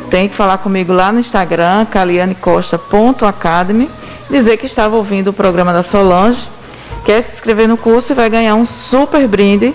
[0.10, 3.90] Tem que falar comigo lá no Instagram, calianecosta.academy,
[4.30, 6.48] dizer que estava ouvindo o programa da Solange
[7.06, 9.74] quer se inscrever no curso e vai ganhar um super brinde,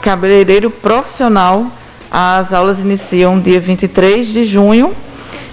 [0.00, 1.66] cabeleireiro profissional.
[2.10, 4.94] As aulas iniciam dia 23 de junho.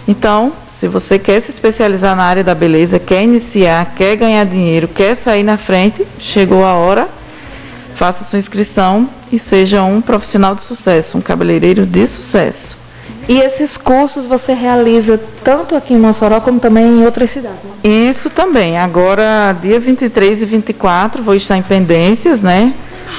[0.08, 4.88] Então, se você quer se especializar na área da beleza, quer iniciar, quer ganhar dinheiro,
[4.88, 7.08] quer sair na frente, chegou a hora.
[7.96, 12.81] Faça sua inscrição e seja um profissional de sucesso, um cabeleireiro de sucesso.
[13.28, 17.60] E esses cursos você realiza tanto aqui em Mossoró como também em outras cidades?
[17.64, 17.90] Né?
[17.90, 18.78] Isso também.
[18.78, 22.74] Agora, dia 23 e 24, vou estar em Pendências, né?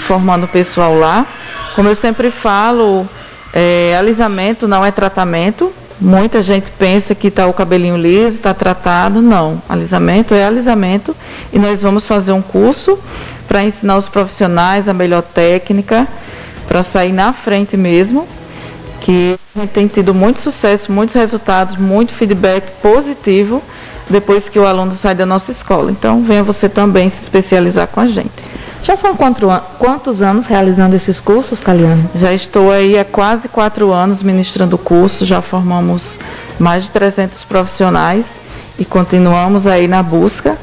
[0.07, 1.27] Formando o pessoal lá.
[1.75, 3.09] Como eu sempre falo,
[3.53, 5.73] é, alisamento não é tratamento.
[6.01, 9.23] Muita gente pensa que está o cabelinho liso, está tratado.
[9.23, 9.63] Não.
[9.69, 11.15] Alisamento é alisamento.
[11.53, 12.99] E nós vamos fazer um curso
[13.47, 16.09] para ensinar os profissionais a melhor técnica,
[16.67, 18.27] para sair na frente mesmo
[19.03, 23.63] que a gente tem tido muito sucesso, muitos resultados, muito feedback positivo
[24.09, 25.91] depois que o aluno sai da nossa escola.
[25.91, 28.31] Então, venha você também se especializar com a gente.
[28.83, 29.17] Já são
[29.79, 32.09] quantos anos realizando esses cursos, Caliane?
[32.15, 36.19] Já estou aí há quase quatro anos ministrando curso, já formamos
[36.59, 38.25] mais de 300 profissionais
[38.79, 40.59] e continuamos aí na busca.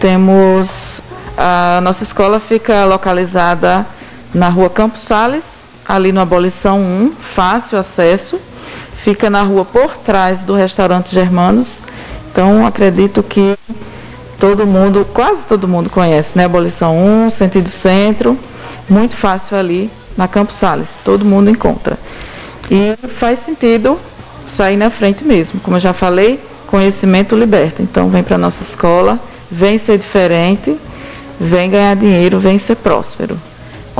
[0.00, 1.00] Temos,
[1.36, 3.86] a nossa escola fica localizada
[4.34, 5.44] na rua Campos Sales,
[5.90, 8.38] ali no Abolição 1, fácil acesso.
[9.02, 11.78] Fica na rua por trás do restaurante Germanos.
[12.30, 13.56] Então acredito que
[14.38, 16.44] todo mundo, quase todo mundo conhece, né?
[16.44, 18.38] Abolição 1, sentido centro,
[18.88, 20.86] muito fácil ali na Campos Sales.
[21.04, 21.98] Todo mundo encontra.
[22.70, 23.98] E faz sentido
[24.56, 25.58] sair na frente mesmo.
[25.60, 26.38] Como eu já falei,
[26.68, 27.82] conhecimento liberta.
[27.82, 29.18] Então vem para a nossa escola,
[29.50, 30.78] vem ser diferente,
[31.40, 33.36] vem ganhar dinheiro, vem ser próspero.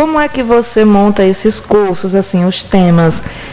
[0.01, 3.13] Como é que você monta esses cursos, assim, os temas?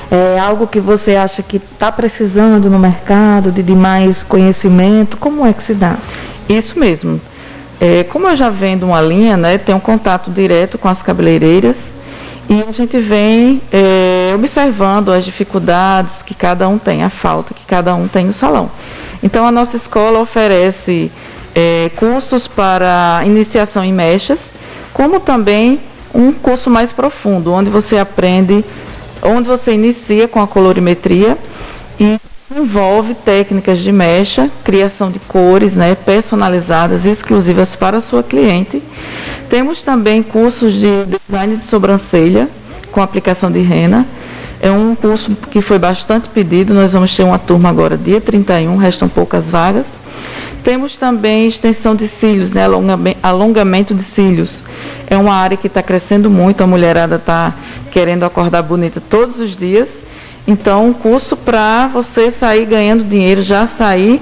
[0.09, 5.17] É algo que você acha que está precisando no mercado, de, de mais conhecimento?
[5.17, 5.97] Como é que se dá?
[6.47, 7.19] Isso mesmo.
[7.81, 11.75] É, como eu já vendo uma linha, né, tenho um contato direto com as cabeleireiras
[12.47, 17.65] e a gente vem é, observando as dificuldades que cada um tem, a falta que
[17.65, 18.71] cada um tem no salão.
[19.21, 21.11] Então a nossa escola oferece
[21.53, 24.39] é, cursos para iniciação em mechas,
[24.93, 25.81] como também
[26.17, 28.65] um curso mais profundo, onde você aprende,
[29.21, 31.37] onde você inicia com a colorimetria
[31.99, 32.19] e
[32.55, 38.81] envolve técnicas de mecha, criação de cores né, personalizadas e exclusivas para a sua cliente.
[39.47, 42.49] Temos também cursos de design de sobrancelha
[42.91, 44.03] com aplicação de rena.
[44.59, 48.75] É um curso que foi bastante pedido, nós vamos ter uma turma agora dia 31,
[48.75, 49.85] restam poucas vagas.
[50.63, 52.63] Temos também extensão de cílios, né,
[53.23, 54.63] alongamento de cílios.
[55.09, 57.53] É uma área que está crescendo muito, a mulherada está
[57.91, 59.87] querendo acordar bonita todos os dias.
[60.47, 64.21] Então, um curso para você sair ganhando dinheiro, já sair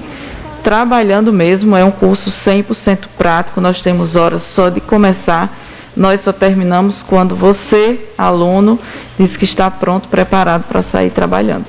[0.62, 5.56] trabalhando mesmo, é um curso 100% prático, nós temos horas só de começar.
[5.96, 8.78] Nós só terminamos quando você, aluno,
[9.18, 11.64] diz que está pronto, preparado para sair trabalhando.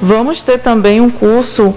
[0.00, 1.74] Vamos ter também um curso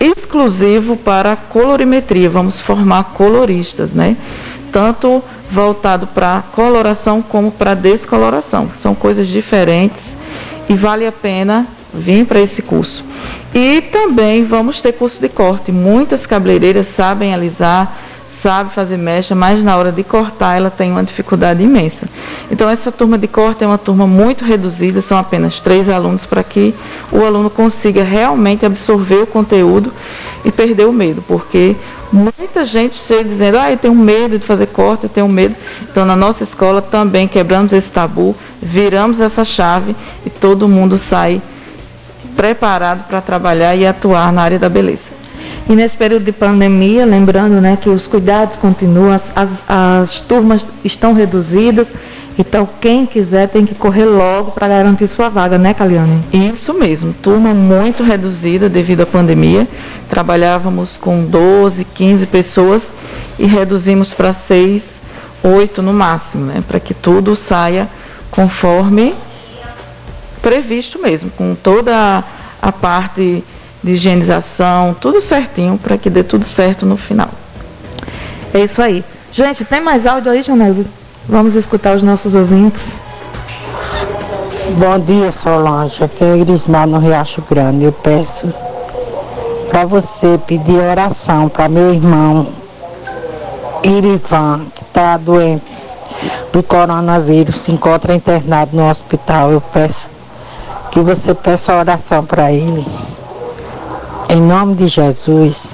[0.00, 2.28] exclusivo para colorimetria.
[2.28, 4.16] Vamos formar coloristas, né?
[4.72, 8.70] Tanto voltado para coloração como para descoloração.
[8.78, 10.14] São coisas diferentes
[10.68, 13.04] e vale a pena vir para esse curso.
[13.54, 15.72] E também vamos ter curso de corte.
[15.72, 17.96] Muitas cabeleireiras sabem alisar,
[18.46, 22.06] sabe fazer mecha, mas na hora de cortar ela tem uma dificuldade imensa.
[22.48, 26.44] Então essa turma de corte é uma turma muito reduzida, são apenas três alunos para
[26.44, 26.72] que
[27.10, 29.92] o aluno consiga realmente absorver o conteúdo
[30.44, 31.74] e perder o medo, porque
[32.12, 35.56] muita gente chega dizendo, ah, eu tenho medo de fazer corte, eu tenho medo.
[35.82, 38.32] Então na nossa escola também quebramos esse tabu,
[38.62, 41.42] viramos essa chave e todo mundo sai
[42.36, 45.15] preparado para trabalhar e atuar na área da beleza.
[45.68, 51.12] E nesse período de pandemia, lembrando né, que os cuidados continuam, as, as turmas estão
[51.12, 51.88] reduzidas,
[52.38, 56.22] então quem quiser tem que correr logo para garantir sua vaga, né, Caliane?
[56.32, 59.66] Isso mesmo, turma muito reduzida devido à pandemia.
[60.08, 62.82] Trabalhávamos com 12, 15 pessoas
[63.38, 64.82] e reduzimos para 6,
[65.42, 66.62] 8 no máximo, né?
[66.66, 67.88] Para que tudo saia
[68.30, 69.14] conforme
[70.42, 72.22] previsto mesmo, com toda
[72.62, 73.42] a parte
[73.86, 77.30] de higienização, tudo certinho para que dê tudo certo no final.
[78.52, 79.04] É isso aí.
[79.32, 80.84] Gente, tem mais áudio aí, Janelli?
[81.28, 82.82] Vamos escutar os nossos ouvintes.
[84.76, 86.02] Bom dia, Solange.
[86.02, 87.84] Aqui é Grismar no Riacho Grande.
[87.84, 88.52] Eu peço
[89.70, 92.48] para você pedir oração para meu irmão
[93.84, 95.64] Irivan, que está doente
[96.52, 99.52] do coronavírus, se encontra internado no hospital.
[99.52, 100.08] Eu peço
[100.90, 102.84] que você peça oração para ele.
[104.36, 105.70] Em nome de Jesus.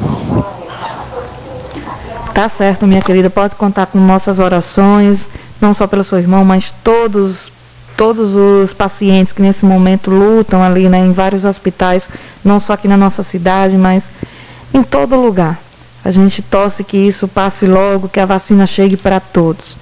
[2.32, 3.28] Tá certo, minha querida.
[3.28, 5.18] Pode contar com nossas orações,
[5.60, 7.50] não só pelo seu irmão, mas todos
[7.96, 12.04] todos os pacientes que nesse momento lutam ali, né, em vários hospitais,
[12.44, 14.04] não só aqui na nossa cidade, mas
[14.72, 15.58] em todo lugar.
[16.04, 19.76] A gente torce que isso passe logo, que a vacina chegue para todos.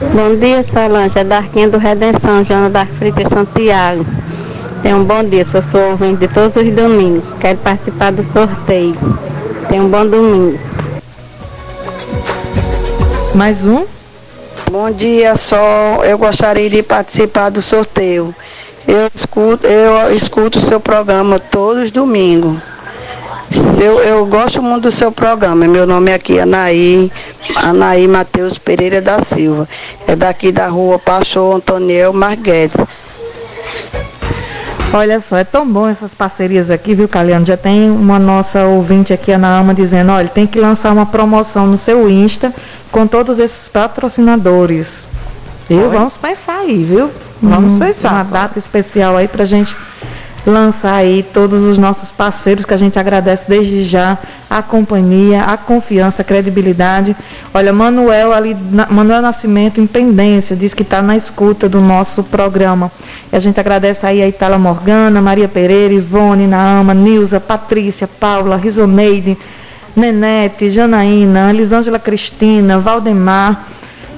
[0.00, 1.18] Bom dia, Solange.
[1.18, 4.06] É da Arquinha do Redenção, Joana da Frica Santiago.
[4.82, 7.22] Tenha um bom dia, sou sua ouvinte de todos os domingos.
[7.38, 8.96] Quero participar do sorteio.
[9.68, 10.58] Tenha um bom domingo.
[13.34, 13.84] Mais um?
[14.70, 16.02] Bom dia, Sol.
[16.04, 18.34] Eu gostaria de participar do sorteio.
[18.88, 22.56] Eu escuto, eu escuto o seu programa todos os domingos.
[23.78, 25.66] Eu, eu gosto muito do seu programa.
[25.66, 27.12] Meu nome é aqui Anaí,
[27.56, 29.68] Anaí Matheus Pereira da Silva.
[30.06, 32.80] É daqui da rua Pastor Antoniel Marguedes.
[34.92, 37.46] Olha só, é tão bom essas parcerias aqui, viu, Caliano?
[37.46, 41.64] Já tem uma nossa ouvinte aqui, Ana Ama, dizendo, olha, tem que lançar uma promoção
[41.64, 42.52] no seu Insta
[42.90, 44.88] com todos esses patrocinadores.
[45.68, 47.08] E vamos pensar aí, viu?
[47.40, 48.14] Vamos hum, pensar.
[48.14, 49.76] Uma data especial aí pra gente
[50.44, 54.18] lançar aí todos os nossos parceiros que a gente agradece desde já
[54.50, 57.14] a companhia, a confiança, a credibilidade.
[57.54, 58.56] Olha, Manuel ali,
[58.90, 62.90] Manuel Nascimento em pendência, diz que está na escuta do nosso programa.
[63.32, 68.56] E a gente agradece aí a Itala Morgana, Maria Pereira, Ivone, Naama, Nilza, Patrícia, Paula,
[68.56, 69.38] Rizoneide,
[69.94, 73.68] Nenete, Janaína, Elisângela Cristina, Valdemar,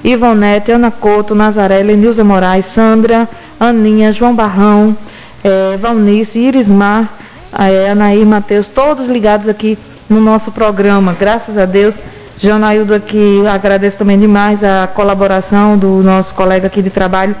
[0.03, 3.29] Ivonete, Ana Couto, Nazaré, Nilza Moraes, Sandra,
[3.59, 4.97] Aninha, João Barrão,
[5.43, 7.07] é, Valnice, Irismar,
[7.55, 9.77] é, Anaí, Matheus, todos ligados aqui
[10.09, 11.15] no nosso programa.
[11.17, 11.95] Graças a Deus.
[12.39, 17.35] Janaildo aqui, agradeço também demais a colaboração do nosso colega aqui de trabalho,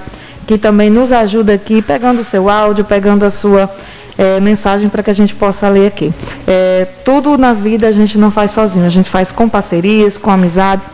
[0.47, 3.69] que também nos ajuda aqui, pegando o seu áudio, pegando a sua
[4.17, 6.13] é, mensagem para que a gente possa ler aqui.
[6.47, 10.31] É, tudo na vida a gente não faz sozinho, a gente faz com parcerias, com
[10.31, 10.85] amizades,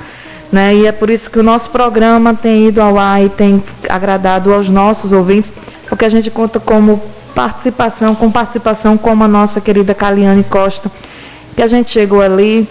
[0.52, 0.74] né?
[0.74, 4.52] E é por isso que o nosso programa tem ido ao ar e tem agradado
[4.54, 5.52] aos nossos ouvintes
[5.90, 7.02] porque a gente conta como
[7.34, 10.90] participação, com participação como a nossa querida Caliane Costa,
[11.60, 12.70] que a gente chegou ali,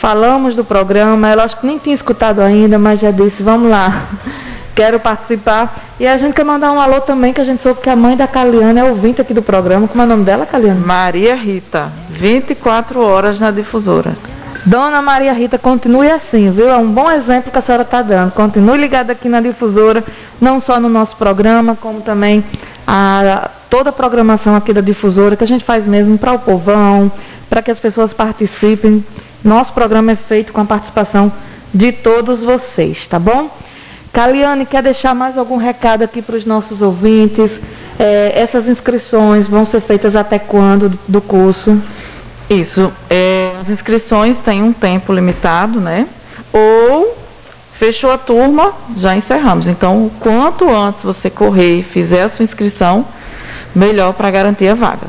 [0.00, 4.06] falamos do programa, ela acho que nem tinha escutado ainda, mas já disse, vamos lá,
[4.76, 5.76] quero participar.
[5.98, 8.16] E a gente quer mandar um alô também, que a gente soube que a mãe
[8.16, 9.88] da Caliana é ouvinte aqui do programa.
[9.88, 10.80] Como é o nome dela, Caliana?
[10.86, 14.16] Maria Rita, 24 horas na difusora.
[14.64, 16.68] Dona Maria Rita, continue assim, viu?
[16.68, 18.30] É um bom exemplo que a senhora está dando.
[18.30, 20.04] Continue ligada aqui na difusora,
[20.40, 22.44] não só no nosso programa, como também
[22.90, 27.12] a, toda a programação aqui da difusora, que a gente faz mesmo para o povão,
[27.50, 29.04] para que as pessoas participem.
[29.44, 31.30] Nosso programa é feito com a participação
[31.72, 33.50] de todos vocês, tá bom?
[34.10, 37.50] Caliane, quer deixar mais algum recado aqui para os nossos ouvintes?
[37.98, 41.78] É, essas inscrições vão ser feitas até quando do curso?
[42.48, 42.90] Isso.
[43.10, 46.06] É, as inscrições têm um tempo limitado, né?
[46.50, 47.18] Ou
[47.78, 49.68] fechou a turma, já encerramos.
[49.68, 53.06] Então, quanto antes você correr e fizer a sua inscrição,
[53.74, 55.06] melhor para garantir a vaga.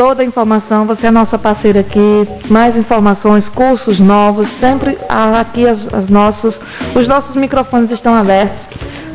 [0.00, 2.26] Toda a informação, você é nossa parceira aqui.
[2.48, 6.58] Mais informações, cursos novos, sempre aqui as, as nossos,
[6.94, 8.66] os nossos microfones estão abertos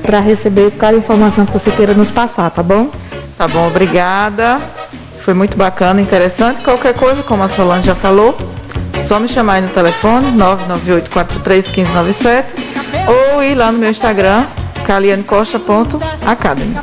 [0.03, 2.91] para receber cada informação que você queira nos passar, tá bom?
[3.35, 4.61] Tá bom, obrigada.
[5.21, 6.63] Foi muito bacana, interessante.
[6.63, 8.37] Qualquer coisa, como a Solange já falou,
[9.03, 12.45] só me chamar aí no telefone 998431597
[13.33, 14.45] ou ir lá no meu Instagram,
[14.85, 16.77] calianecosta.academy.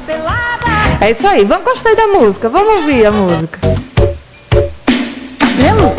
[1.01, 3.61] É isso aí, vamos gostar da música, vamos ouvir a música.
[5.63, 5.95] Cabelo?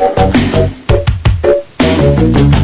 [1.78, 2.62] Cabelo.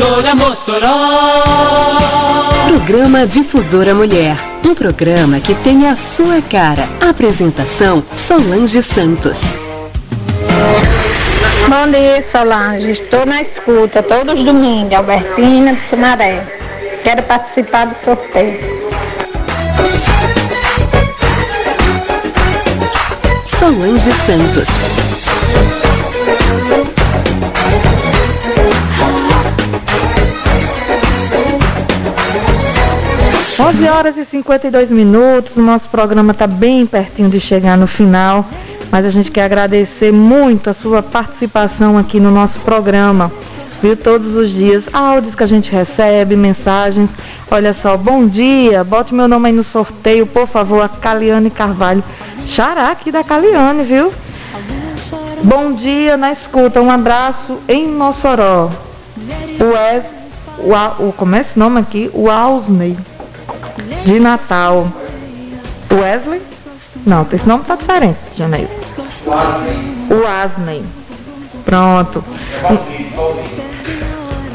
[0.00, 1.44] Difusora Mossoró.
[2.68, 4.34] Programa Difusora Mulher.
[4.64, 6.88] Um programa que tem a sua cara.
[7.06, 9.36] Apresentação Solange Santos.
[11.68, 12.92] Bom dia, Solange.
[12.92, 16.46] Estou na escuta todos os domingos, Albertina de Sumaré.
[17.04, 18.58] Quero participar do sorteio.
[23.58, 24.99] Solange Santos.
[33.68, 38.42] Onze horas e 52 minutos, o nosso programa está bem pertinho de chegar no final,
[38.90, 43.30] mas a gente quer agradecer muito a sua participação aqui no nosso programa.
[43.82, 47.10] Viu todos os dias, áudios que a gente recebe, mensagens.
[47.50, 52.02] Olha só, bom dia, bote meu nome aí no sorteio, por favor, a Caliane Carvalho.
[52.46, 54.10] Xará aqui da Caliane, viu?
[55.44, 58.70] Bom dia na escuta, um abraço em Mossoró.
[59.60, 60.04] O, es,
[60.58, 62.10] o, o como é esse nome aqui?
[62.14, 62.96] O Ausney,
[64.04, 64.88] de Natal.
[65.92, 66.40] Wesley?
[67.06, 68.68] Não, esse nome tá diferente, Janeiro.
[69.26, 70.84] O Asney.
[71.64, 72.24] Pronto.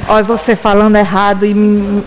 [0.07, 2.03] Olha você falando errado e me-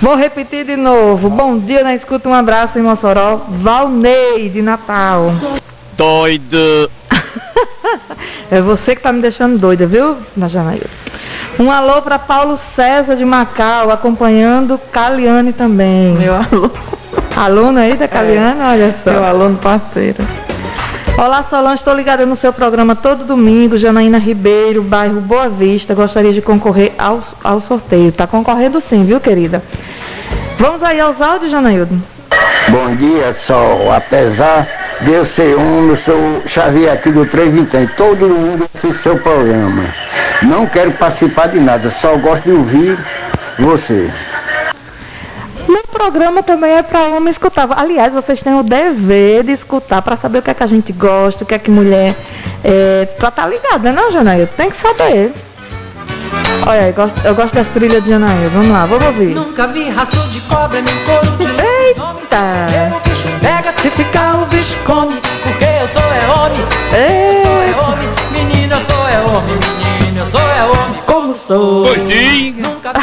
[0.00, 1.28] Vou repetir de novo.
[1.28, 3.42] Bom dia na escuta, um abraço em Mossoró.
[3.60, 5.32] Valnei de Natal.
[5.96, 6.90] Doido.
[8.52, 10.88] É você que tá me deixando doida, viu, na Janaíra?
[11.60, 16.14] Um alô para Paulo César de Macau, acompanhando Caliane também.
[16.14, 16.72] Meu aluno.
[17.36, 19.10] Aluno aí da Caliane, olha só.
[19.10, 20.26] Meu aluno parceiro.
[21.18, 25.94] Olá Solange, estou ligada no seu programa todo domingo, Janaína Ribeiro, bairro Boa Vista.
[25.94, 28.10] Gostaria de concorrer ao, ao sorteio.
[28.10, 29.62] Tá concorrendo sim, viu, querida?
[30.58, 31.94] Vamos aí aos áudios, Janaildo.
[32.70, 33.92] Bom dia, Sol.
[33.92, 34.66] Apesar
[35.02, 37.96] de eu ser homem, eu sou Xavier aqui do 320.
[37.96, 40.09] Todo mundo assiste seu programa.
[40.42, 42.98] Não quero participar de nada, só gosto de ouvir
[43.58, 44.10] você.
[45.68, 47.68] Meu programa também é para homem escutar.
[47.76, 50.92] Aliás, vocês têm o dever de escutar para saber o que é que a gente
[50.92, 52.14] gosta, o que é que mulher.
[52.64, 54.48] É, pra tá ligada, não, Janaíra?
[54.56, 55.32] Tem que saber.
[56.66, 58.48] Olha aí, gosto- eu gosto das trilhas de Janaíra.
[58.50, 59.34] Vamos lá, vamos ouvir.
[59.34, 62.96] Nunca vi rastro de cobra nem couro de Eita!
[62.96, 66.60] O bicho pega, se ficar o bicho come, porque eu sou é homem.
[66.92, 69.89] Eu sou é homem, menina, eu sou é homem, eu sou
[70.60, 71.00] é homem.
[71.06, 71.86] Como sou?
[72.56, 73.00] Nunca de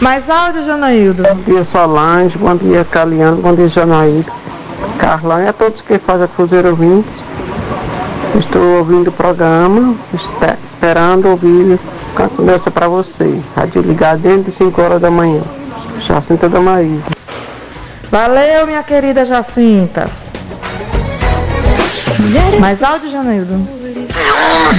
[0.02, 1.22] Mais áudio, Janaildo.
[1.22, 2.36] Bom dia, Solange.
[2.38, 3.36] Bom dia, Caliano.
[3.40, 4.30] Bom dia, Janaída.
[4.98, 7.12] Carlão e a todos que fazem a Cruzeiro ouvintes.
[8.38, 11.78] Estou ouvindo o programa, espe- esperando ouvir
[12.16, 13.38] a conversa para você.
[13.56, 15.42] Rádio ligado desde 5 horas da manhã.
[16.00, 17.02] Jacinta da Maísa.
[18.10, 20.10] Valeu, minha querida Jacinta.
[22.60, 23.83] Mais áudio, Janaildo.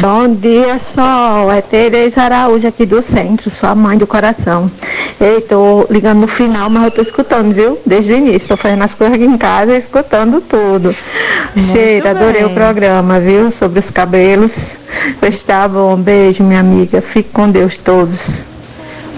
[0.01, 1.51] Bom dia, Sol.
[1.51, 4.69] É Tereza Araújo aqui do centro, sua mãe do coração.
[5.19, 7.79] Ei, tô ligando no final, mas eu tô escutando, viu?
[7.85, 8.49] Desde o início.
[8.49, 10.93] Tô fazendo as coisas aqui em casa e escutando tudo.
[11.71, 12.51] Cheira, adorei bem.
[12.51, 13.49] o programa, viu?
[13.51, 14.51] Sobre os cabelos.
[15.19, 15.95] Pois tá bom.
[15.95, 17.01] Beijo, minha amiga.
[17.01, 18.43] Fique com Deus todos.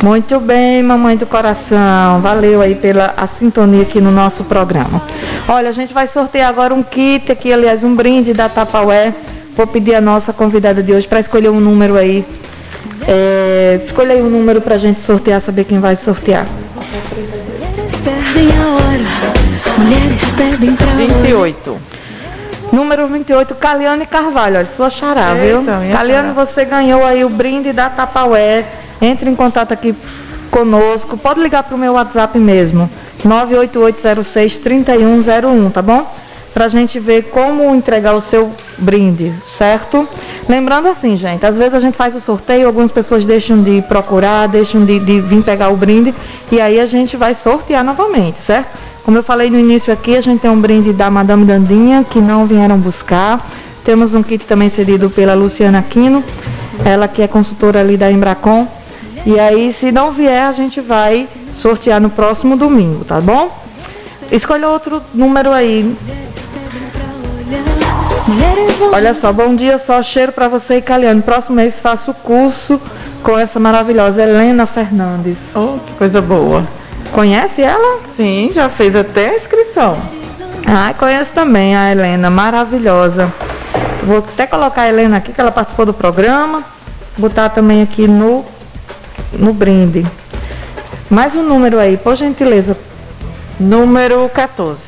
[0.03, 2.21] Muito bem, mamãe do coração.
[2.21, 5.01] Valeu aí pela a sintonia aqui no nosso programa.
[5.47, 9.13] Olha, a gente vai sortear agora um kit aqui, aliás, um brinde da Tapaué.
[9.57, 12.23] Vou pedir a nossa convidada de hoje para escolher um número aí.
[13.07, 16.45] É, escolha aí um número pra gente sortear, saber quem vai sortear.
[18.03, 19.01] Perdem a hora,
[19.79, 20.95] mulheres perdem pra hora.
[20.97, 21.75] 28.
[22.71, 25.61] Número 28, Caliane Carvalho, olha, sua xará, viu?
[25.61, 26.45] Eita, minha Caliane, xará.
[26.45, 28.63] você ganhou aí o brinde da Tapaué.
[29.01, 29.95] Entre em contato aqui
[30.51, 31.17] conosco.
[31.17, 32.87] Pode ligar pro meu WhatsApp mesmo.
[33.25, 36.15] 98806-3101, tá bom?
[36.57, 40.09] Pra gente ver como entregar o seu brinde, certo?
[40.49, 44.47] Lembrando assim, gente, às vezes a gente faz o sorteio, algumas pessoas deixam de procurar,
[44.47, 46.15] deixam de, de vir pegar o brinde
[46.51, 48.75] e aí a gente vai sortear novamente, certo?
[49.03, 52.17] Como eu falei no início aqui, a gente tem um brinde da Madame Dandinha, que
[52.17, 53.47] não vieram buscar.
[53.85, 56.23] Temos um kit também cedido pela Luciana Aquino,
[56.83, 58.67] ela que é consultora ali da Embracon.
[59.27, 61.29] E aí, se não vier, a gente vai
[61.61, 63.55] sortear no próximo domingo, tá bom?
[64.31, 65.95] Escolha outro número aí.
[68.91, 71.21] Olha só, bom dia, só cheiro pra você e Caliane.
[71.21, 72.79] Próximo mês faço curso
[73.23, 75.37] com essa maravilhosa Helena Fernandes.
[75.55, 76.65] Oh, que coisa boa.
[77.13, 77.99] Conhece ela?
[78.17, 79.97] Sim, já fez até a inscrição.
[80.65, 83.31] Ah, conheço também a Helena, maravilhosa.
[84.03, 86.63] Vou até colocar a Helena aqui, que ela participou do programa.
[87.17, 88.43] Botar também aqui no,
[89.31, 90.05] no brinde.
[91.09, 92.77] Mais um número aí, por gentileza.
[93.57, 94.86] Número 14.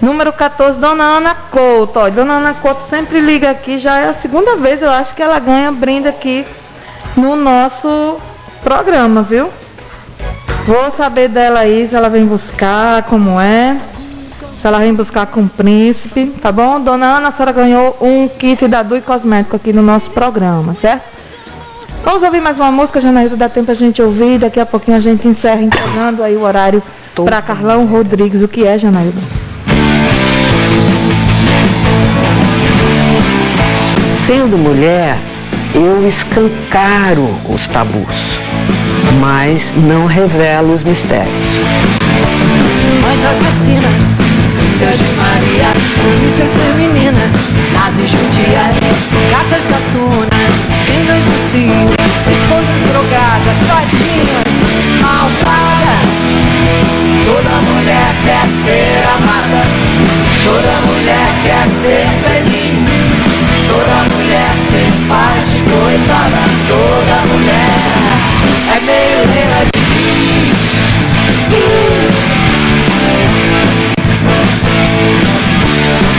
[0.00, 1.98] Número 14, Dona Ana Couto.
[1.98, 5.22] Ó, Dona Ana Couto sempre liga aqui, já é a segunda vez, eu acho que
[5.22, 6.46] ela ganha brinde aqui
[7.16, 8.16] no nosso
[8.62, 9.50] programa, viu?
[10.66, 13.76] Vou saber dela aí se ela vem buscar, como é.
[14.60, 16.80] Se ela vem buscar com o príncipe, tá bom?
[16.80, 21.02] Dona Ana, a senhora ganhou um kit da Dui Cosmético aqui no nosso programa, certo?
[22.04, 25.00] Vamos ouvir mais uma música, Janaída, dá tempo a gente ouvir, daqui a pouquinho a
[25.00, 26.82] gente encerra entregando aí o horário
[27.14, 28.42] para Carlão Rodrigues.
[28.42, 29.47] O que é, Janaída?
[34.28, 35.16] Sendo mulher,
[35.74, 38.14] eu escancaro os tabus,
[39.18, 41.32] mas não revelo os mistérios.
[43.00, 44.04] Mãe das vacinas,
[44.60, 47.32] filhas de Maria, polícias femininas,
[47.72, 48.76] nazis judias,
[49.32, 50.52] gatas gatunas,
[50.92, 51.88] lindas do cio,
[52.30, 54.44] esposas drogadas, tadinhas,
[55.00, 56.04] malvadas.
[57.24, 59.64] Toda mulher quer ser amada,
[60.44, 62.87] toda mulher quer ser feliz,
[63.68, 67.98] toda mulher se faz de coitada, toda mulher
[68.74, 69.78] é meio leila de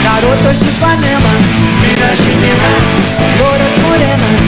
[0.04, 1.32] Garotas de Ipanema,
[1.80, 2.84] meninas chilenas,
[3.38, 4.40] louras morenas,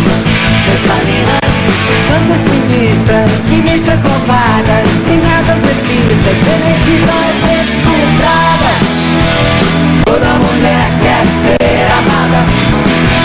[0.69, 1.37] metalina,
[2.09, 5.59] tantas sinistras, ministras roubadas, pinhadas
[5.93, 8.81] felizes, beneditas descontradas.
[10.05, 11.62] Toda mulher quer ser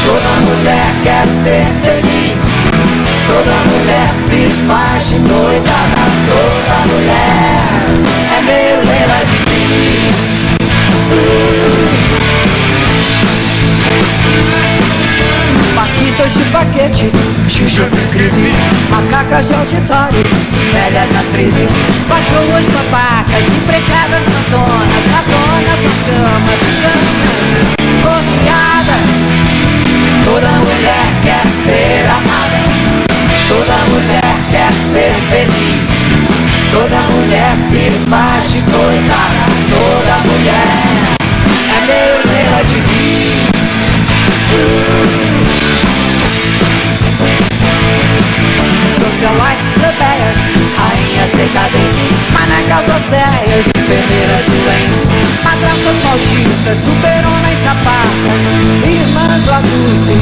[0.07, 2.37] toda mulher quer ser feliz,
[3.27, 7.67] toda mulher se faz de noitada, toda mulher.
[8.37, 10.13] É meio leila de mim.
[15.75, 17.11] Paquitas de paquete,
[17.49, 18.53] xuxa crime,
[18.89, 20.23] macacas de auditório,
[20.73, 21.71] velhas atrizes,
[22.07, 27.67] patroas babacas, empregadas sandonas, madonas na cama, ciganas,
[28.03, 29.56] confiadas.
[30.27, 32.59] Toda mulher quer ser amada,
[33.47, 35.81] toda mulher quer ser feliz,
[36.69, 40.67] toda mulher se faz de coitada, toda mulher
[41.71, 43.47] é meio leila de mim.
[48.97, 50.37] Socialites plebeias,
[50.75, 58.09] rainhas decadentes, manacas odeias, enfermeiras doentes, madraças malditas, superona incapaz,
[58.83, 60.21] irmãs adultas,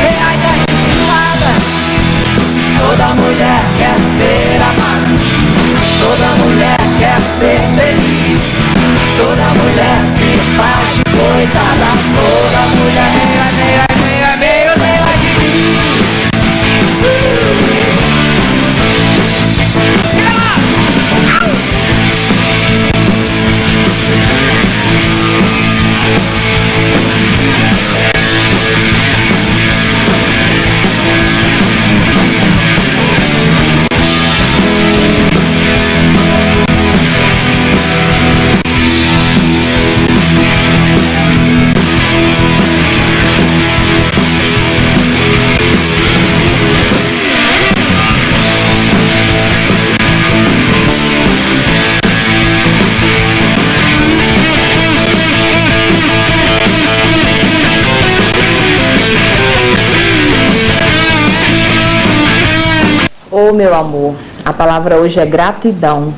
[0.00, 1.62] reais insinuadas.
[2.78, 5.12] Toda mulher quer ser amada,
[6.00, 8.40] toda mulher quer ser feliz,
[9.16, 13.95] toda mulher se faz coitada, toda mulher é
[63.56, 66.12] meu amor, a palavra hoje é gratidão.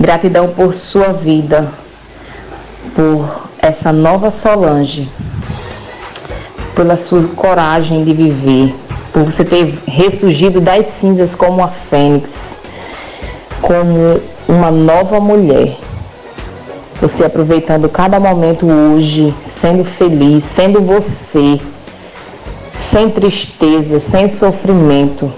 [0.00, 1.70] Gratidão por sua vida,
[2.94, 5.08] por essa nova Solange,
[6.74, 8.74] pela sua coragem de viver,
[9.12, 12.28] por você ter ressurgido das cinzas como a fênix,
[13.60, 15.76] como uma nova mulher.
[17.02, 21.60] Você aproveitando cada momento hoje, sendo feliz, sendo você,
[22.90, 25.30] sem tristeza, sem sofrimento,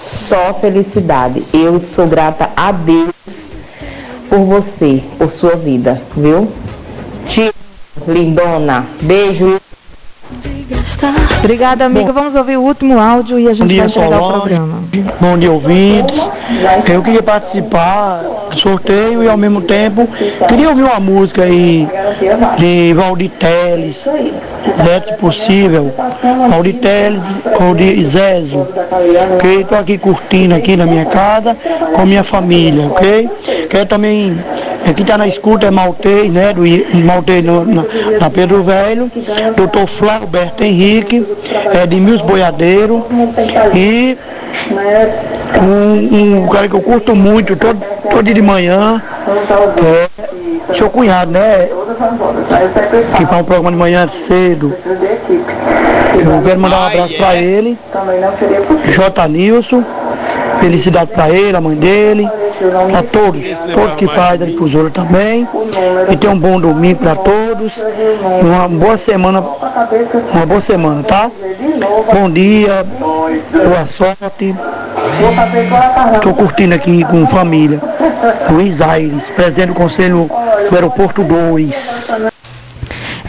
[0.00, 1.44] só felicidade.
[1.52, 3.12] Eu sou grata a Deus
[4.28, 6.48] por você, por sua vida, viu?
[7.36, 7.52] Amo,
[8.06, 8.86] lindona.
[9.02, 9.60] Beijo.
[11.38, 12.12] Obrigada, amiga.
[12.12, 14.40] Vamos ouvir o último áudio e a Bom gente vai dia, entregar o Solange.
[14.40, 14.80] programa.
[15.20, 16.30] Bom dia, ouvintes.
[16.88, 20.08] Eu queria participar do sorteio e ao mesmo tempo
[20.48, 21.88] queria ouvir uma música aí
[22.58, 25.94] de Valdir Teles, se possível.
[26.50, 27.22] Valdir Teles,
[27.58, 28.66] Valdir Zezo.
[29.34, 29.60] Ok?
[29.60, 31.56] Estou aqui curtindo aqui na minha casa
[31.94, 33.30] com minha família, ok?
[33.68, 34.36] Quero também
[34.88, 36.52] Aqui está na escuta é Maltei, né?
[36.52, 36.62] Do
[37.04, 37.84] Maltei no- na,
[38.20, 39.10] na Pedro Velho,
[39.56, 41.24] doutor Flauberto Henrique,
[41.74, 43.04] é, de Mills Boiadeiro
[43.74, 44.16] e
[45.62, 49.00] um, um cara que eu curto muito, todo, todo dia de manhã,
[50.68, 51.68] é seu cunhado, né?
[53.16, 54.74] Que faz um programa de manhã cedo.
[56.14, 57.78] Eu quero mandar um abraço para ele.
[58.92, 59.28] J.
[59.28, 59.84] Nilson.
[60.60, 62.28] Felicidade para ele, a mãe dele,
[62.90, 63.42] para todos,
[63.74, 65.48] todos que fazem da difusora também.
[66.10, 67.82] E tenha um bom domingo para todos.
[68.42, 69.42] Uma boa semana,
[70.32, 71.30] uma boa semana, tá?
[72.12, 74.54] Bom dia, boa sorte.
[76.14, 77.80] Estou curtindo aqui com família.
[78.50, 80.30] Luiz Aires, presidente do Conselho
[80.68, 82.29] do Aeroporto 2.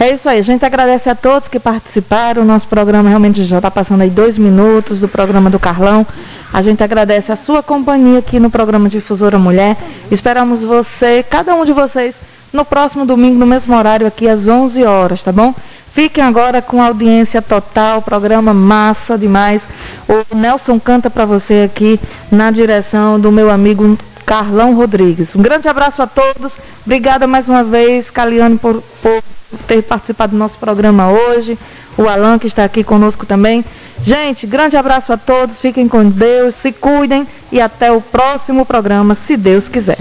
[0.02, 2.42] É isso aí, a gente agradece a todos que participaram.
[2.42, 6.04] O nosso programa realmente já está passando aí dois minutos do programa do Carlão.
[6.52, 9.76] A gente agradece a sua companhia aqui no programa Difusora Mulher.
[10.10, 12.16] Esperamos você, cada um de vocês,
[12.52, 15.54] no próximo domingo, no mesmo horário, aqui às 11 horas, tá bom?
[15.94, 19.62] Fiquem agora com audiência total, programa massa demais.
[20.08, 23.96] O Nelson canta para você aqui na direção do meu amigo
[24.26, 25.28] Carlão Rodrigues.
[25.36, 26.54] Um grande abraço a todos.
[26.84, 29.22] Obrigada mais uma vez, Caliane, por, por
[29.66, 31.58] ter participado do nosso programa hoje.
[31.96, 33.64] O Alan, que está aqui conosco também.
[34.02, 35.58] Gente, grande abraço a todos.
[35.58, 39.98] Fiquem com Deus, se cuidem e até o próximo programa, se Deus quiser.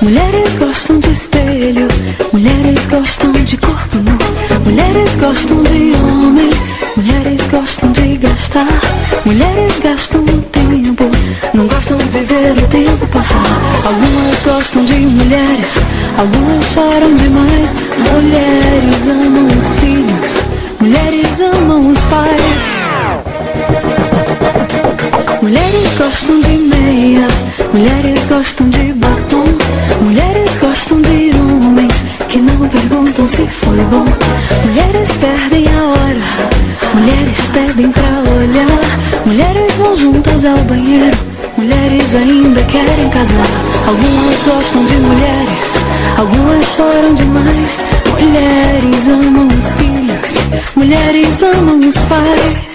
[0.00, 1.88] Mulheres gostam de espelho,
[2.32, 4.16] mulheres gostam de corpo nu,
[4.64, 6.50] mulheres gostam de homem,
[6.96, 8.66] mulheres gostam de gastar,
[9.24, 11.04] mulheres gastam o tempo,
[11.54, 12.73] não gostam de ver o.
[13.84, 15.68] Algumas gostam de mulheres,
[16.18, 17.70] algumas choram demais.
[18.12, 20.32] Mulheres amam os filhos,
[20.80, 22.74] mulheres amam os pais.
[25.42, 27.28] Mulheres gostam de meia,
[27.72, 29.44] mulheres gostam de batom,
[30.00, 31.88] mulheres gostam de homem
[32.28, 34.06] que não perguntam se foi bom.
[34.66, 36.22] Mulheres perdem a hora,
[36.94, 41.18] mulheres pedem pra olhar, mulheres vão juntas ao banheiro,
[41.64, 43.48] mulheres ainda querem casar.
[43.86, 45.58] Algumas gostam de mulheres,
[46.18, 47.78] algumas choram demais.
[48.20, 50.28] Mulheres amam os filhos,
[50.76, 52.74] mulheres amam os pais.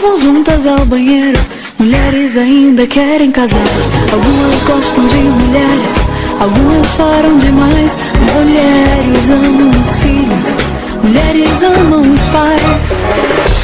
[0.00, 1.38] Vão juntas ao banheiro
[1.78, 3.58] Mulheres ainda querem casar.
[4.10, 5.90] Algumas gostam de mulheres
[6.40, 7.92] Algumas choram demais.
[8.32, 10.70] Mulheres amam os filhos
[11.02, 13.59] Mulheres amam os pais.